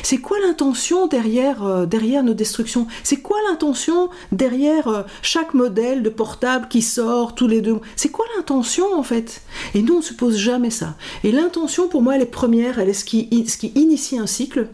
[0.04, 2.88] C'est quoi l'intention derrière, euh, derrière nos destructions?
[3.04, 8.10] C'est quoi l'intention derrière euh, chaque modèle de portable qui sort tous les deux C'est
[8.10, 9.42] quoi l'intention en fait?
[9.74, 10.96] Et nous, on ne se pose jamais ça.
[11.24, 14.68] Et l'intention, pour moi, elle est première, elle est ce qui, ce initie un cycle.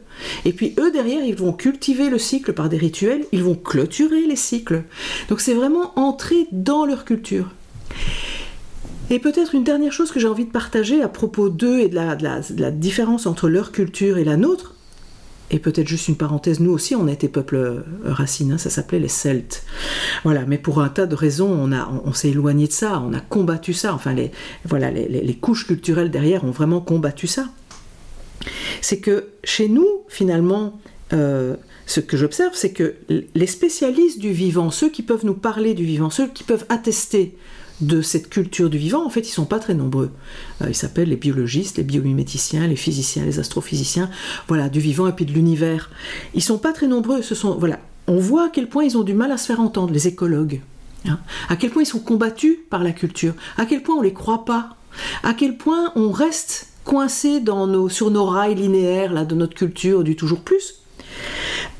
[0.46, 4.26] Et puis eux, derrière, ils vont cultiver le cycle par des rituels, ils vont clôturer
[4.26, 4.84] les cycles.
[5.30, 7.50] Donc c'est vraiment entrer dans leur culture.
[9.10, 11.94] Et peut-être une dernière chose que j'ai envie de partager à propos d'eux et de
[11.94, 14.76] de la, différence entre leur culture et la nôtre,
[15.52, 18.70] et peut-être juste une parenthèse, nous aussi on a été peuple euh, racine, hein, ça
[18.70, 19.64] s'appelait les Celtes.
[20.24, 23.20] Voilà, mais pour un tas de raisons, on, on, s'est éloigné de ça, on a
[23.20, 24.32] combattu ça, enfin les,
[24.66, 27.50] voilà, les, couches culturelles derrière ont vraiment combattu ça.
[28.82, 30.80] C'est que chez nous, finalement,
[31.14, 35.74] euh, ce que j'observe, c'est que les spécialistes du vivant, ceux qui peuvent nous parler
[35.74, 37.36] du vivant, ceux qui peuvent attester
[37.84, 40.12] de cette culture du vivant, en fait, ils sont pas très nombreux.
[40.62, 44.10] Euh, ils s'appellent les biologistes, les biomiméticiens, les physiciens, les astrophysiciens,
[44.48, 45.90] voilà, du vivant et puis de l'univers.
[46.34, 47.22] Ils sont pas très nombreux.
[47.22, 49.60] Ce sont, voilà, on voit à quel point ils ont du mal à se faire
[49.60, 50.62] entendre, les écologues.
[51.06, 51.20] Hein.
[51.50, 53.34] à quel point ils sont combattus par la culture.
[53.58, 54.78] À quel point on les croit pas.
[55.24, 59.54] À quel point on reste coincé dans nos, sur nos rails linéaires là, de notre
[59.54, 60.76] culture du toujours plus.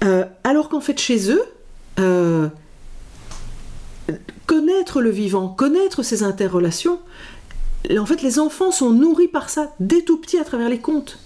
[0.04, 1.44] Euh, alors qu'en fait, chez eux,
[2.00, 2.50] euh,
[5.02, 7.00] le vivant, connaître ses interrelations,
[7.98, 11.20] en fait, les enfants sont nourris par ça dès tout petit à travers les contes.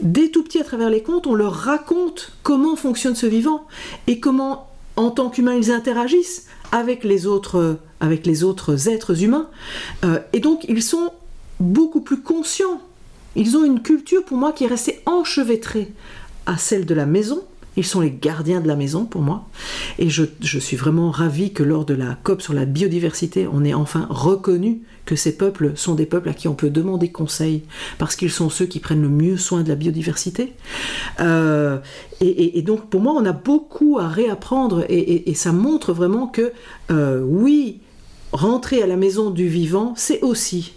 [0.00, 3.66] Dès tout petit à travers les contes, on leur raconte comment fonctionne ce vivant
[4.06, 9.48] et comment, en tant qu'humains, ils interagissent avec les autres, avec les autres êtres humains.
[10.04, 11.12] Euh, et donc, ils sont
[11.60, 12.80] beaucoup plus conscients.
[13.36, 15.92] Ils ont une culture, pour moi, qui est restée enchevêtrée
[16.46, 17.42] à celle de la maison,
[17.76, 19.48] ils sont les gardiens de la maison pour moi.
[19.98, 23.74] Et je, suis vraiment ravie que lors de la COP sur la biodiversité, on ait
[23.74, 27.62] enfin reconnu que ces peuples sont des peuples à qui on peut demander conseil,
[27.98, 30.52] parce qu'ils sont ceux qui prennent le mieux soin de la biodiversité.
[31.20, 31.78] Euh,
[32.20, 36.52] et, donc pour moi, on a beaucoup à réapprendre, et, ça montre vraiment que
[36.90, 37.80] euh, oui,
[38.32, 40.74] rentrer à la maison du vivant, c'est aussi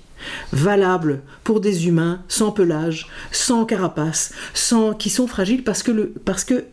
[0.51, 6.13] valable pour des humains sans pelage, sans carapace, sans qui sont fragiles parce que le
[6.25, 6.65] parce que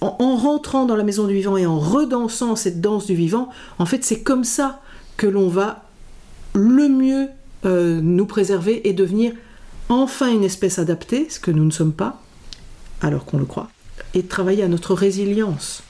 [0.00, 3.48] en, rentrant dans la maison du vivant et en redansant cette danse du vivant,
[3.78, 4.80] en fait, c'est comme ça
[5.16, 5.84] que l'on va
[6.54, 7.28] le mieux
[7.64, 9.32] euh, nous préserver et devenir
[9.88, 12.20] enfin une espèce adaptée, ce que nous ne sommes pas,
[13.00, 13.70] alors qu'on le croit,
[14.14, 15.82] et travailler à notre résilience.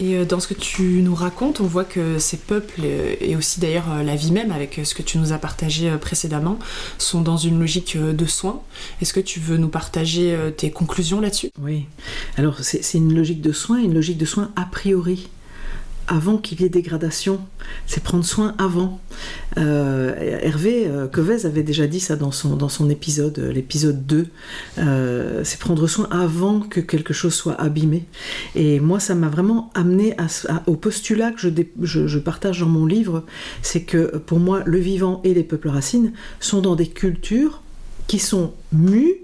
[0.00, 3.36] Et euh, dans ce que tu nous racontes, on voit que ces peuples, euh, et
[3.36, 6.58] aussi d'ailleurs euh, la vie même avec ce que tu nous as partagé précédemment,
[6.98, 8.62] sont dans une logique de soins.
[9.00, 11.50] Est-ce que tu veux nous partager tes conclusions là-dessus?
[11.60, 11.86] Oui.
[12.36, 15.28] Alors c'est une logique de soins, une logique de soins a priori
[16.10, 17.40] avant qu'il y ait dégradation.
[17.86, 19.00] C'est prendre soin avant.
[19.58, 24.04] Euh, Hervé euh, Covez avait déjà dit ça dans son, dans son épisode, euh, l'épisode
[24.06, 24.26] 2.
[25.44, 28.06] c'est prendre soin avant que quelque chose soit abîmé.
[28.56, 30.16] Et moi, ça m'a vraiment amené
[30.66, 33.24] au postulat que je, je, partage dans mon livre.
[33.62, 37.62] C'est que pour moi, le vivant et les peuples racines sont dans des cultures
[38.08, 39.14] qui sont mues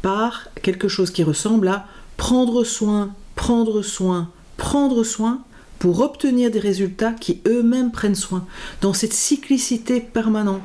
[0.00, 5.42] par quelque chose qui ressemble à prendre soin, prendre soin, prendre soin
[5.78, 8.46] pour obtenir des résultats qui eux-mêmes prennent soin,
[8.80, 10.62] dans cette cyclicité permanente.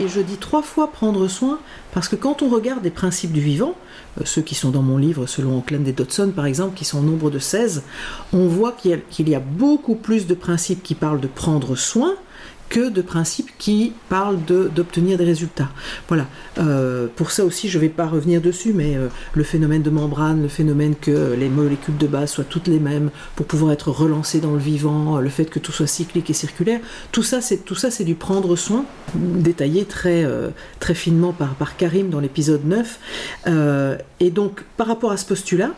[0.00, 1.58] Et je dis trois fois prendre soin,
[1.92, 3.74] parce que quand on regarde les principes du vivant,
[4.20, 6.98] euh, ceux qui sont dans mon livre selon Clan et Dodson par exemple, qui sont
[6.98, 7.82] au nombre de 16,
[8.32, 12.14] on voit qu'il y, a beaucoup plus de principes qui parlent de prendre soin
[12.68, 15.70] que de principes qui parlent d'obtenir des résultats.
[16.08, 16.26] Voilà.
[16.58, 19.90] Euh, pour ça aussi, je ne vais pas revenir dessus, mais euh, le phénomène de
[19.90, 23.90] membrane, le phénomène que les molécules de base soient toutes les mêmes pour pouvoir être
[23.90, 26.80] relancées dans le vivant, euh, le fait que tout soit cyclique et circulaire,
[27.12, 30.26] tout ça, c'est tout ça, c'est du prendre soin, détaillé très
[30.80, 32.98] très finement par par Karim dans l'épisode 9.
[34.20, 35.70] et donc, par rapport à ce postulat,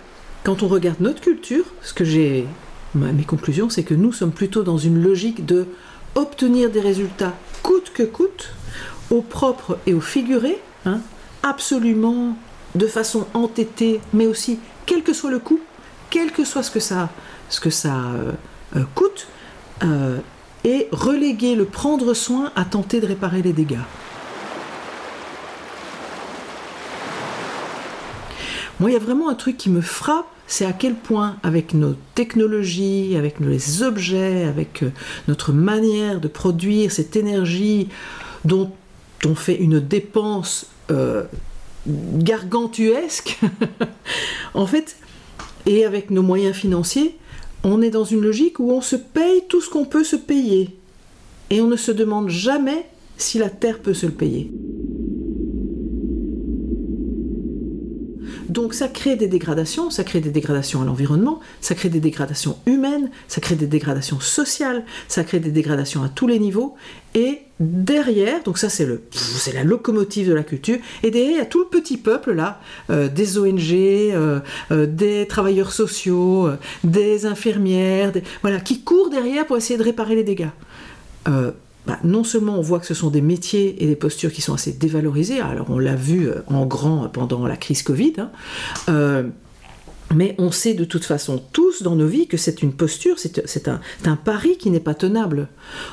[0.45, 2.47] quand on regarde notre culture, ce que j'ai
[2.95, 5.67] mes conclusions, c'est que nous sommes plutôt dans une logique de
[6.15, 8.53] obtenir des résultats coûte que coûte,
[9.11, 11.01] au propre et au figuré, hein,
[11.43, 12.37] absolument
[12.75, 15.61] de façon entêtée, mais aussi quel que soit le coût,
[16.11, 17.11] quel que soit ce que ça,
[17.49, 18.33] ce que ça euh,
[18.77, 19.27] euh, coûte,
[19.83, 20.19] euh,
[20.65, 23.79] et reléguer le prendre soin à tenter de réparer les dégâts.
[28.79, 31.75] Moi, il y a vraiment un truc qui me frappe, c'est à quel point, avec
[31.75, 34.91] nos technologies, avec les objets, avec euh,
[35.29, 37.89] notre manière de produire cette énergie
[38.45, 38.73] dont
[39.25, 41.23] on fait une dépense euh,
[41.87, 43.39] gargantuesque,
[44.55, 44.97] en fait,
[45.67, 47.17] et avec nos moyens financiers,
[47.63, 50.77] on est dans une logique où on se paye tout ce qu'on peut se payer.
[51.51, 52.87] Et on ne se demande jamais
[53.17, 54.51] si la Terre peut se le payer.
[58.51, 62.59] Donc ça crée des dégradations, ça crée des dégradations à l'environnement, ça crée des dégradations
[62.67, 66.75] humaines, ça crée des dégradations sociales, ça crée des dégradations à tous les niveaux.
[67.15, 70.79] Et derrière, donc ça c'est le, c'est la locomotive de la culture.
[71.05, 74.41] Et derrière, il y a tout le petit peuple là, euh, des ONG, euh,
[74.73, 76.51] euh, des travailleurs sociaux,
[76.83, 80.49] des infirmières, voilà, qui courent derrière pour essayer de réparer les dégâts.
[81.91, 84.55] Bah, non seulement on voit que ce sont des métiers et des postures qui sont
[84.55, 88.31] assez dévalorisés, alors on l'a vu euh, en grand pendant la crise Covid, hein,
[88.89, 89.25] euh,
[90.15, 93.67] mais on sait de toute façon tous dans nos vies que c'est une posture, c'est
[93.67, 95.49] un, un, pari qui n'est pas tenable.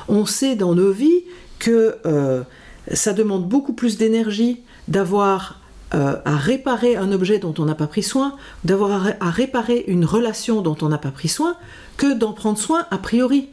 [0.06, 1.24] On sait dans nos vies
[1.58, 2.44] que euh,
[2.92, 8.02] ça demande beaucoup plus d'énergie d'avoir à réparer un objet dont on n'a pas pris
[8.02, 11.56] soin, d'avoir à réparer une relation dont on n'a pas pris soin,
[11.96, 13.48] que d'en prendre soin a priori.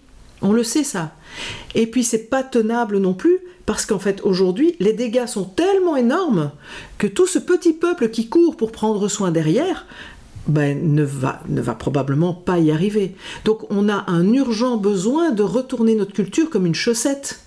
[0.46, 1.16] On le sait ça.
[1.74, 5.96] Et puis c'est pas tenable non plus parce qu'en fait aujourd'hui les dégâts sont tellement
[5.96, 6.52] énormes
[7.00, 9.88] que tout ce petit peuple qui court pour prendre soin derrière
[10.48, 13.16] ben, ne, va, ne va probablement pas y arriver.
[13.44, 17.40] Donc on a un urgent besoin de retourner notre culture comme une chaussette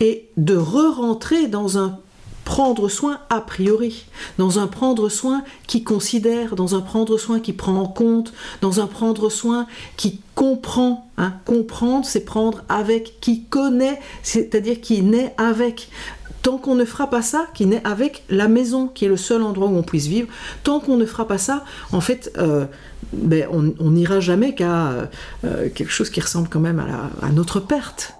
[0.00, 2.00] et de re-rentrer dans un
[2.46, 4.06] prendre soin a priori,
[4.38, 8.80] dans un prendre soin qui considère, dans un prendre soin qui prend en compte, dans
[8.80, 9.66] un prendre soin
[9.96, 11.10] qui comprend.
[11.18, 11.34] Hein.
[11.44, 15.90] Comprendre, c'est prendre avec, qui connaît, c'est-à-dire qui naît avec.
[16.42, 19.42] Tant qu'on ne fera pas ça, qui naît avec la maison, qui est le seul
[19.42, 20.28] endroit où on puisse vivre,
[20.62, 22.64] tant qu'on ne fera pas ça, en fait, euh,
[23.12, 25.10] ben, on n'ira jamais qu'à
[25.44, 26.80] euh, quelque chose qui ressemble quand même
[27.22, 28.15] à notre perte.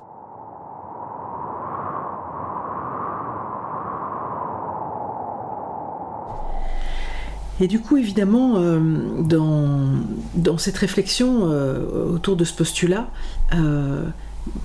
[7.60, 8.78] Et du coup, évidemment, euh,
[9.22, 13.08] dans, cette réflexion euh, autour de ce postulat,
[13.54, 14.04] euh,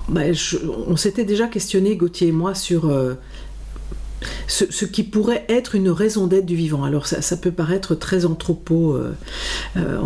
[0.08, 0.22] bah,
[0.86, 2.92] on s'était déjà questionné, Gauthier et moi, sur
[4.46, 6.84] ce, qui pourrait être une raison d'être du vivant.
[6.84, 9.12] Alors ça, peut paraître très anthropo, euh,
[9.76, 9.98] euh,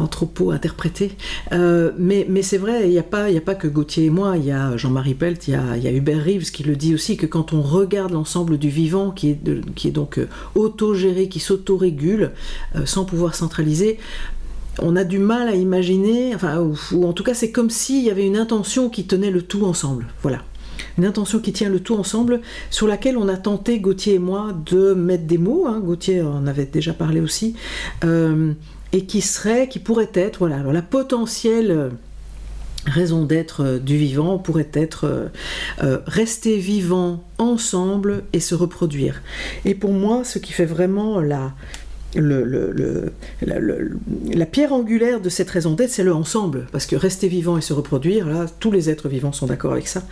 [1.52, 4.44] euh, mais, c'est vrai, il n'y a, pas, a pas que Gauthier et moi, il
[4.44, 7.52] y a Jean-Marie Pelt, il y a, Hubert Reeves qui le dit aussi, que quand
[7.52, 10.20] on regarde l'ensemble du vivant, qui est, donc
[10.54, 12.32] autogéré, qui s'autorégule,
[12.84, 13.98] sans pouvoir centraliser,
[14.80, 16.58] on a du mal à imaginer, enfin,
[16.92, 19.64] ou en tout cas c'est comme s'il y avait une intention qui tenait le tout
[19.64, 20.06] ensemble.
[20.22, 20.42] Voilà
[20.98, 22.40] une intention qui tient le tout ensemble,
[22.70, 26.46] sur laquelle on a tenté, Gauthier et moi, de mettre des mots, hein, Gauthier en
[26.46, 27.54] avait déjà parlé aussi,
[28.04, 28.52] euh,
[28.92, 31.90] et qui serait, qui pourrait être, voilà, la potentielle
[32.86, 35.30] raison d'être euh, du vivant pourrait être
[35.82, 39.22] euh, rester vivant ensemble et se reproduire.
[39.64, 41.52] Et pour moi, ce qui fait vraiment la,
[42.20, 43.06] la,
[44.46, 46.66] pierre angulaire de cette raison d'être, c'est le ensemble.
[46.72, 49.88] Parce que rester vivant et se reproduire, là, tous les êtres vivants sont d'accord avec
[49.88, 50.02] ça.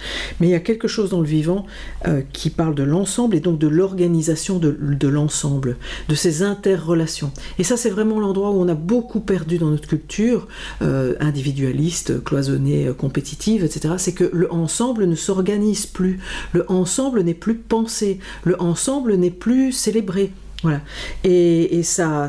[0.41, 1.67] Mais il y a quelque chose dans le vivant
[2.07, 5.77] euh, qui parle de l'ensemble et donc de l'organisation de, l'ensemble,
[6.09, 7.31] de ces interrelations.
[7.59, 10.49] Et ça, c'est vraiment l'endroit où on a beaucoup perdu dans notre culture
[10.83, 13.95] euh, individualiste, cloisonnée, euh, compétitive, etc.
[13.99, 16.19] C'est que le ensemble ne s'organise plus.
[16.53, 18.19] Le ensemble n'est plus pensé.
[18.45, 20.33] Le ensemble n'est plus célébré.
[20.65, 20.81] Voilà.
[21.25, 22.29] Et, ça,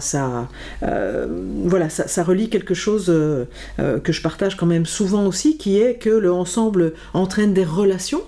[0.83, 1.27] euh,
[1.63, 3.45] voilà, ça, relie quelque chose euh,
[3.79, 7.63] euh, que je partage quand même souvent aussi, qui est que le ensemble entraîne des
[7.63, 8.21] relations.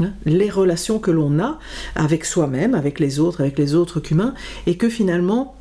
[0.00, 1.60] Hein, les relations que l'on a
[1.94, 4.34] avec soi-même, avec les autres, avec les autres qu'humains,
[4.66, 5.54] et que finalement,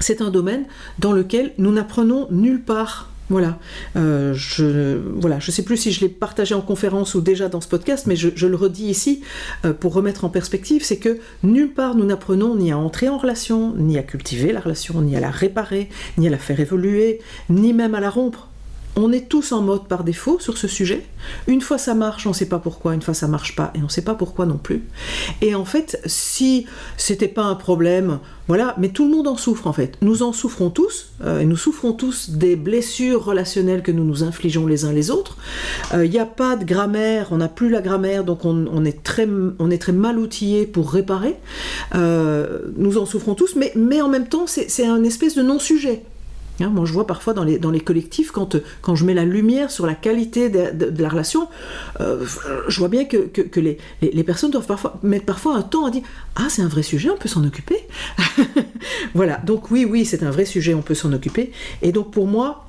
[0.00, 0.64] c'est un domaine
[0.98, 3.58] dans lequel nous n'apprenons nulle part voilà.
[3.96, 7.60] Euh, je voilà, je sais plus si je l'ai partagé en conférence ou déjà dans
[7.60, 9.22] ce podcast, mais je, le redis ici
[9.64, 13.18] euh, pour remettre en perspective, c'est que nulle part nous n'apprenons ni à entrer en
[13.18, 17.20] relation, ni à cultiver la relation, ni à la réparer, ni à la faire évoluer,
[17.48, 18.48] ni même à la rompre
[18.96, 21.06] on est tous en mode par défaut sur ce sujet.
[21.46, 23.78] Une fois ça marche, on ne sait pas pourquoi, une fois ça marche pas, et
[23.78, 24.84] on ne sait pas pourquoi non plus.
[25.40, 26.66] Et en fait, si
[26.96, 28.18] c'était pas un problème,
[28.48, 29.96] voilà, mais tout le monde en souffre en fait.
[30.02, 34.24] Nous en souffrons tous, euh, et nous souffrons tous des blessures relationnelles que nous nous
[34.24, 35.36] infligeons les uns les autres.
[35.92, 39.02] Il euh, n'y a pas de grammaire, on n'a plus la grammaire, donc on, est
[39.02, 39.28] très,
[39.58, 41.36] on est très mal outillé pour réparer.
[41.94, 46.02] Euh, nous en souffrons tous, mais, mais en même temps, c'est un espèce de non-sujet.
[46.62, 49.24] Hein, moi, je vois parfois dans les, dans les collectifs, quand, quand je mets la
[49.24, 51.48] lumière sur la qualité de, la relation,
[52.00, 52.24] euh,
[52.68, 55.90] je vois bien que, que, les, les, personnes doivent parfois mettre parfois un temps à
[55.90, 56.02] dire
[56.36, 57.76] Ah, c'est un vrai sujet, on peut s'en occuper.
[59.14, 61.52] voilà, donc oui, oui, c'est un vrai sujet, on peut s'en occuper.
[61.82, 62.66] Et donc pour moi,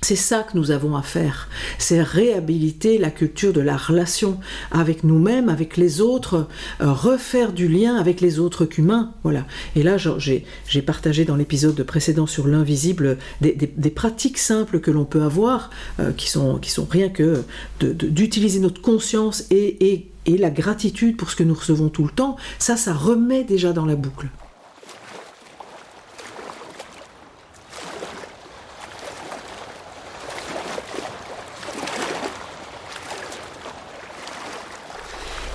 [0.00, 4.38] C'est ça que nous avons à faire, c'est réhabiliter la culture de la relation
[4.70, 6.46] avec nous-mêmes, avec les autres,
[6.80, 9.12] euh, refaire du lien avec les autres qu'humains.
[9.24, 9.44] Voilà.
[9.74, 15.22] Et là, j'ai partagé dans l'épisode précédent sur l'invisible des, pratiques simples que l'on peut
[15.22, 17.42] avoir, euh, qui, sont, qui sont rien que
[17.80, 22.36] d'utiliser notre conscience et, et la gratitude pour ce que nous recevons tout le temps.
[22.60, 24.28] Ça, ça remet déjà dans la boucle.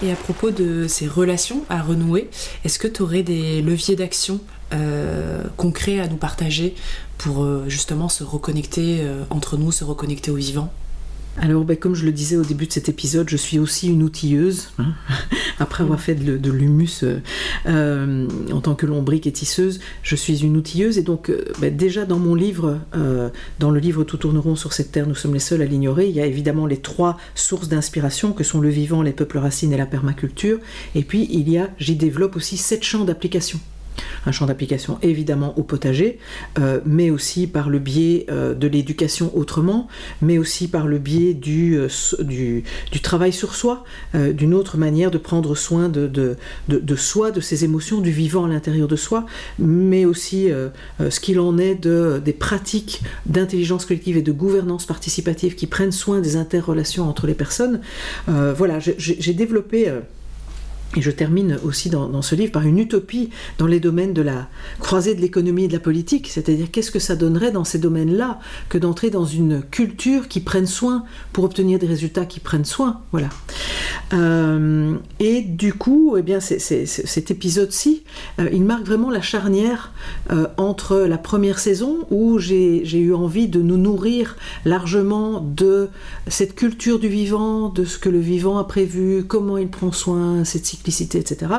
[0.03, 2.29] Et à propos de ces relations à renouer,
[2.65, 4.41] est-ce que tu aurais des leviers d'action
[4.73, 6.75] euh, concrets à nous partager
[7.17, 10.71] pour euh, justement se reconnecter euh, entre nous, se reconnecter au vivant
[11.41, 14.03] alors, ben, comme je le disais au début de cet épisode, je suis aussi une
[14.03, 14.69] outilleuse.
[14.77, 14.93] Hein.
[15.63, 17.19] Après avoir fait de, l'humus euh,
[17.67, 20.97] euh, en tant que lombrique et tisseuse, je suis une outilleuse.
[20.97, 22.79] Et donc, euh, ben, déjà dans mon livre,
[23.59, 26.15] dans le livre Tout tourneront sur cette terre, nous sommes les seuls à l'ignorer, il
[26.15, 29.77] y a évidemment les trois sources d'inspiration que sont le vivant, les peuples racines et
[29.77, 30.59] la permaculture.
[30.95, 33.59] Et puis, il y a, j'y développe aussi sept champs d'application
[34.25, 36.19] un champ d'application évidemment au potager,
[36.59, 39.87] euh, mais aussi par le biais euh, de l'éducation autrement,
[40.21, 41.87] mais aussi par le biais du, euh,
[42.19, 42.63] du,
[43.01, 43.83] travail sur soi,
[44.13, 46.37] d'une autre manière de prendre soin de, de,
[46.69, 49.25] de, soi, de ses émotions, du vivant à l'intérieur de soi,
[49.59, 50.49] mais aussi
[50.99, 55.91] ce qu'il en est de, des pratiques d'intelligence collective et de gouvernance participative qui prennent
[55.91, 57.81] soin des interrelations entre les personnes.
[58.27, 59.91] voilà, j'ai développé
[60.95, 64.47] et je termine aussi dans, ce livre par une utopie dans les domaines de la
[64.79, 68.39] croisée de l'économie et de la politique, c'est-à-dire qu'est-ce que ça donnerait dans ces domaines-là
[68.69, 73.01] que d'entrer dans une culture qui prenne soin pour obtenir des résultats qui prennent soin,
[73.11, 73.29] voilà.
[74.13, 78.03] Euh, et du coup, eh bien, cet épisode-ci,
[78.39, 79.91] euh, il marque vraiment la charnière
[80.31, 85.89] euh, entre la première saison où j'ai eu envie de nous nourrir largement de
[86.27, 90.43] cette culture du vivant, de ce que le vivant a prévu, comment il prend soin,
[90.43, 91.51] cette etc.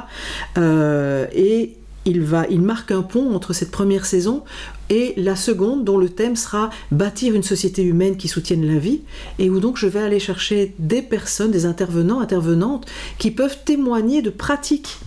[0.59, 4.43] Euh, et il, va, il marque un pont entre cette première saison
[4.91, 9.01] et la seconde, dont le thème sera bâtir une société humaine qui soutienne la vie,
[9.39, 12.87] et où donc je vais aller chercher des personnes, des intervenants, intervenantes,
[13.19, 14.99] qui peuvent témoigner de pratiques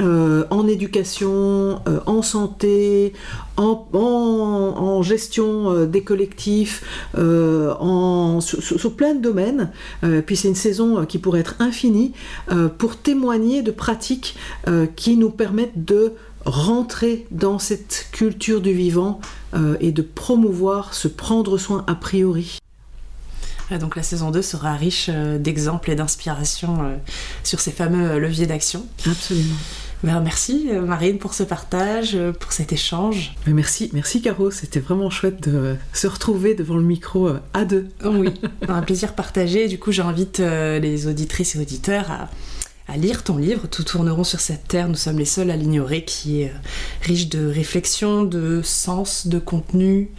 [0.00, 3.12] euh, en éducation, euh, en santé,
[3.58, 6.82] en, gestion euh, des collectifs,
[7.14, 9.70] en, sur, plein de domaines.
[10.26, 12.12] puis c'est une saison qui pourrait être infinie
[12.78, 14.36] pour témoigner de pratiques
[14.96, 16.12] qui nous permettent de
[16.44, 19.20] rentrer dans cette culture du vivant
[19.80, 22.61] et de promouvoir se prendre soin a priori.
[23.78, 26.98] Donc la saison 2 sera riche d'exemples et d'inspiration
[27.42, 28.86] sur ces fameux leviers d'action.
[29.06, 29.56] Absolument.
[30.04, 33.36] Ben, merci euh, Marine pour ce partage, euh, pour cet échange.
[33.46, 37.86] Merci, merci Caro, c'était vraiment chouette de se retrouver devant le micro euh, à deux.
[38.04, 38.34] Oui,
[38.68, 39.68] un plaisir partagé.
[39.68, 42.28] Du coup, j'invite les auditrices et auditeurs à,
[42.92, 46.04] à lire ton livre, Tout tourneront sur cette terre, nous sommes les seuls à l'ignorer,
[46.04, 46.52] qui est
[47.00, 50.10] riche de réflexion, de sens, de contenu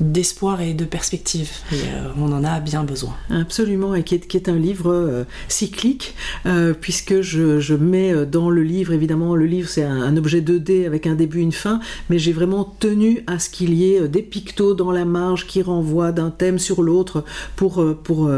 [0.00, 1.50] d'espoir et de perspective.
[1.72, 3.14] Euh, on en a bien besoin.
[3.30, 6.14] Absolument, et qui est, un livre euh, cyclique,
[6.46, 10.86] euh, puisque je, je, mets dans le livre, évidemment, le livre c'est un, objet 2D
[10.86, 11.80] avec un début, une fin,
[12.10, 15.62] mais j'ai vraiment tenu à ce qu'il y ait des pictos dans la marge qui
[15.62, 17.24] renvoient d'un thème sur l'autre
[17.56, 18.30] pour, pour,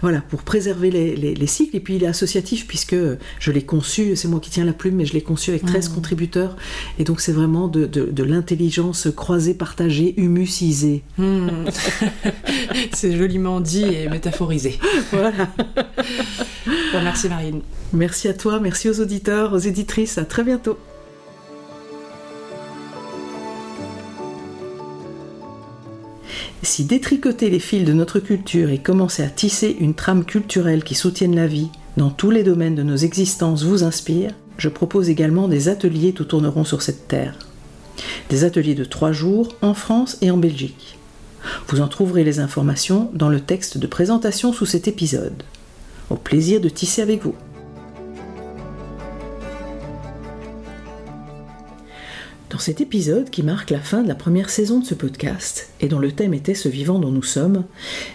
[0.00, 1.76] voilà, pour préserver les, les, cycles.
[1.76, 2.96] Et puis il est associatif, puisque
[3.38, 5.90] je l'ai conçu, c'est moi qui tiens la plume, mais je l'ai conçu avec 13
[5.90, 5.94] mmh.
[5.94, 6.56] contributeurs,
[6.98, 11.02] et donc c'est vraiment de, de, de l'intelligence croisée, partagée, humucisée.
[11.18, 11.48] Hmm.
[12.92, 14.78] C'est joliment dit et métaphorisé.
[15.10, 15.48] Voilà.
[17.02, 17.60] merci Marine.
[17.92, 20.18] Merci à toi, merci aux auditeurs, aux éditrices.
[20.18, 20.78] À très bientôt.
[26.62, 30.94] Si détricoter les fils de notre culture et commencer à tisser une trame culturelle qui
[30.94, 35.46] soutienne la vie dans tous les domaines de nos existences vous inspire, je propose également
[35.46, 37.38] des ateliers tout tourneront sur cette terre.
[38.30, 40.98] Des ateliers de trois jours en France et en Belgique.
[41.68, 45.44] Vous en trouverez les informations dans le texte de présentation sous cet épisode.
[46.10, 47.34] Au plaisir de tisser avec vous.
[52.50, 55.88] Dans cet épisode qui marque la fin de la première saison de ce podcast, et
[55.88, 57.64] dont le thème était ce vivant dont nous sommes,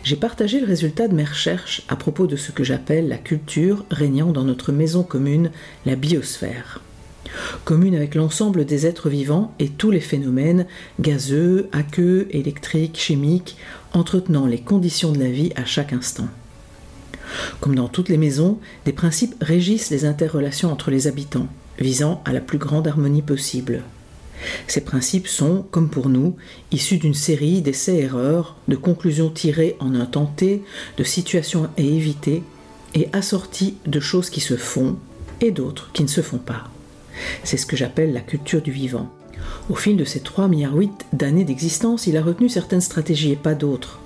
[0.03, 3.85] j'ai partagé le résultat de mes recherches à propos de ce que j'appelle la culture
[3.91, 5.51] régnant dans notre maison commune,
[5.85, 6.81] la biosphère
[7.63, 10.65] commune avec l'ensemble des êtres vivants et tous les phénomènes
[10.99, 13.57] gazeux, aqueux, électriques, chimiques,
[13.93, 16.27] entretenant les conditions de la vie à chaque instant.
[17.59, 21.47] Comme dans toutes les maisons, des principes régissent les interrelations entre les habitants,
[21.77, 23.83] visant à la plus grande harmonie possible.
[24.67, 26.35] Ces principes sont, comme pour nous,
[26.71, 30.63] issus d'une série d'essais-erreurs, de conclusions tirées en un temps T,
[30.97, 32.43] de situations à éviter,
[32.95, 34.97] et assortis de choses qui se font
[35.41, 36.69] et d'autres qui ne se font pas.
[37.43, 39.11] C'est ce que j'appelle la culture du vivant.
[39.69, 40.73] Au fil de ces 3 milliards
[41.13, 43.99] d'années d'existence, il a retenu certaines stratégies et pas d'autres.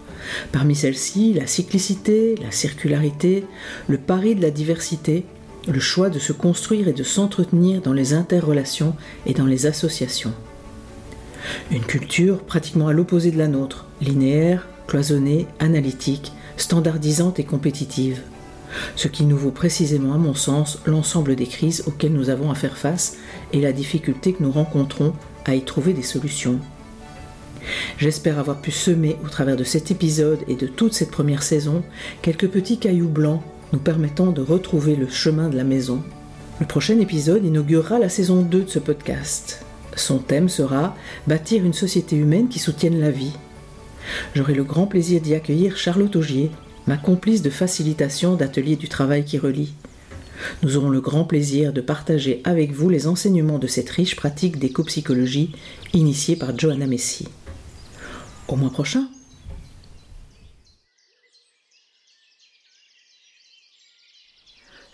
[0.52, 3.46] Parmi celles-ci, la cyclicité, la circularité,
[3.88, 5.26] le pari de la diversité,
[5.68, 8.96] le choix de se construire et de s'entretenir dans les interrelations
[9.26, 10.34] et dans les associations.
[11.72, 18.22] Une culture pratiquement à l'opposé de la nôtre, linéaire, cloisonnée, analytique, standardisante et compétitive.
[18.96, 22.56] Ce qui nous vaut précisément, à mon sens, l'ensemble des crises auxquelles nous avons à
[22.56, 23.18] faire face
[23.52, 25.14] et la difficulté que nous rencontrons
[25.46, 26.60] à y trouver des solutions.
[27.98, 31.84] J'espère avoir pu semer au travers de cet épisode et de toute cette première saison
[32.22, 33.42] quelques petits cailloux blancs
[33.74, 36.02] nous permettant de retrouver le chemin de la maison.
[36.60, 39.66] Le prochain épisode inaugurera la saison 2 de ce podcast.
[39.96, 40.96] Son thème sera
[41.28, 43.34] Bâtir une société humaine qui soutienne la vie.
[44.36, 46.52] J'aurai le grand plaisir d'y accueillir Charlotte Augier,
[46.86, 49.74] ma complice de facilitation d'ateliers du travail qui relie.
[50.62, 54.60] Nous aurons le grand plaisir de partager avec vous les enseignements de cette riche pratique
[54.60, 55.52] d'éco-psychologie
[55.94, 57.28] initiée par Johanna Messi.
[58.48, 59.08] Au mois prochain!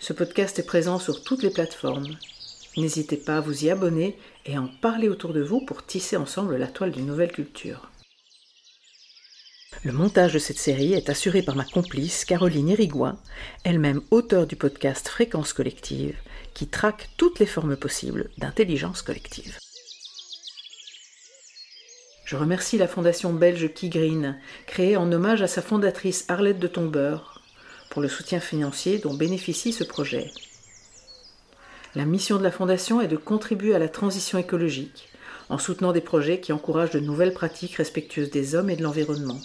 [0.00, 2.16] Ce podcast est présent sur toutes les plateformes.
[2.78, 4.16] N'hésitez pas à vous y abonner
[4.46, 7.90] et à en parler autour de vous pour tisser ensemble la toile d'une nouvelle culture.
[9.84, 13.18] Le montage de cette série est assuré par ma complice Caroline Irigoyen,
[13.62, 16.16] elle-même auteure du podcast Fréquence collective,
[16.54, 19.58] qui traque toutes les formes possibles d'intelligence collective.
[22.24, 26.68] Je remercie la fondation belge Key Green, créée en hommage à sa fondatrice Arlette de
[26.68, 27.39] Tombeur,
[27.90, 30.30] pour le soutien financier dont bénéficie ce projet.
[31.94, 35.08] La mission de la fondation est de contribuer à la transition écologique
[35.48, 39.40] en soutenant des projets qui encouragent de nouvelles pratiques respectueuses des hommes et de l'environnement.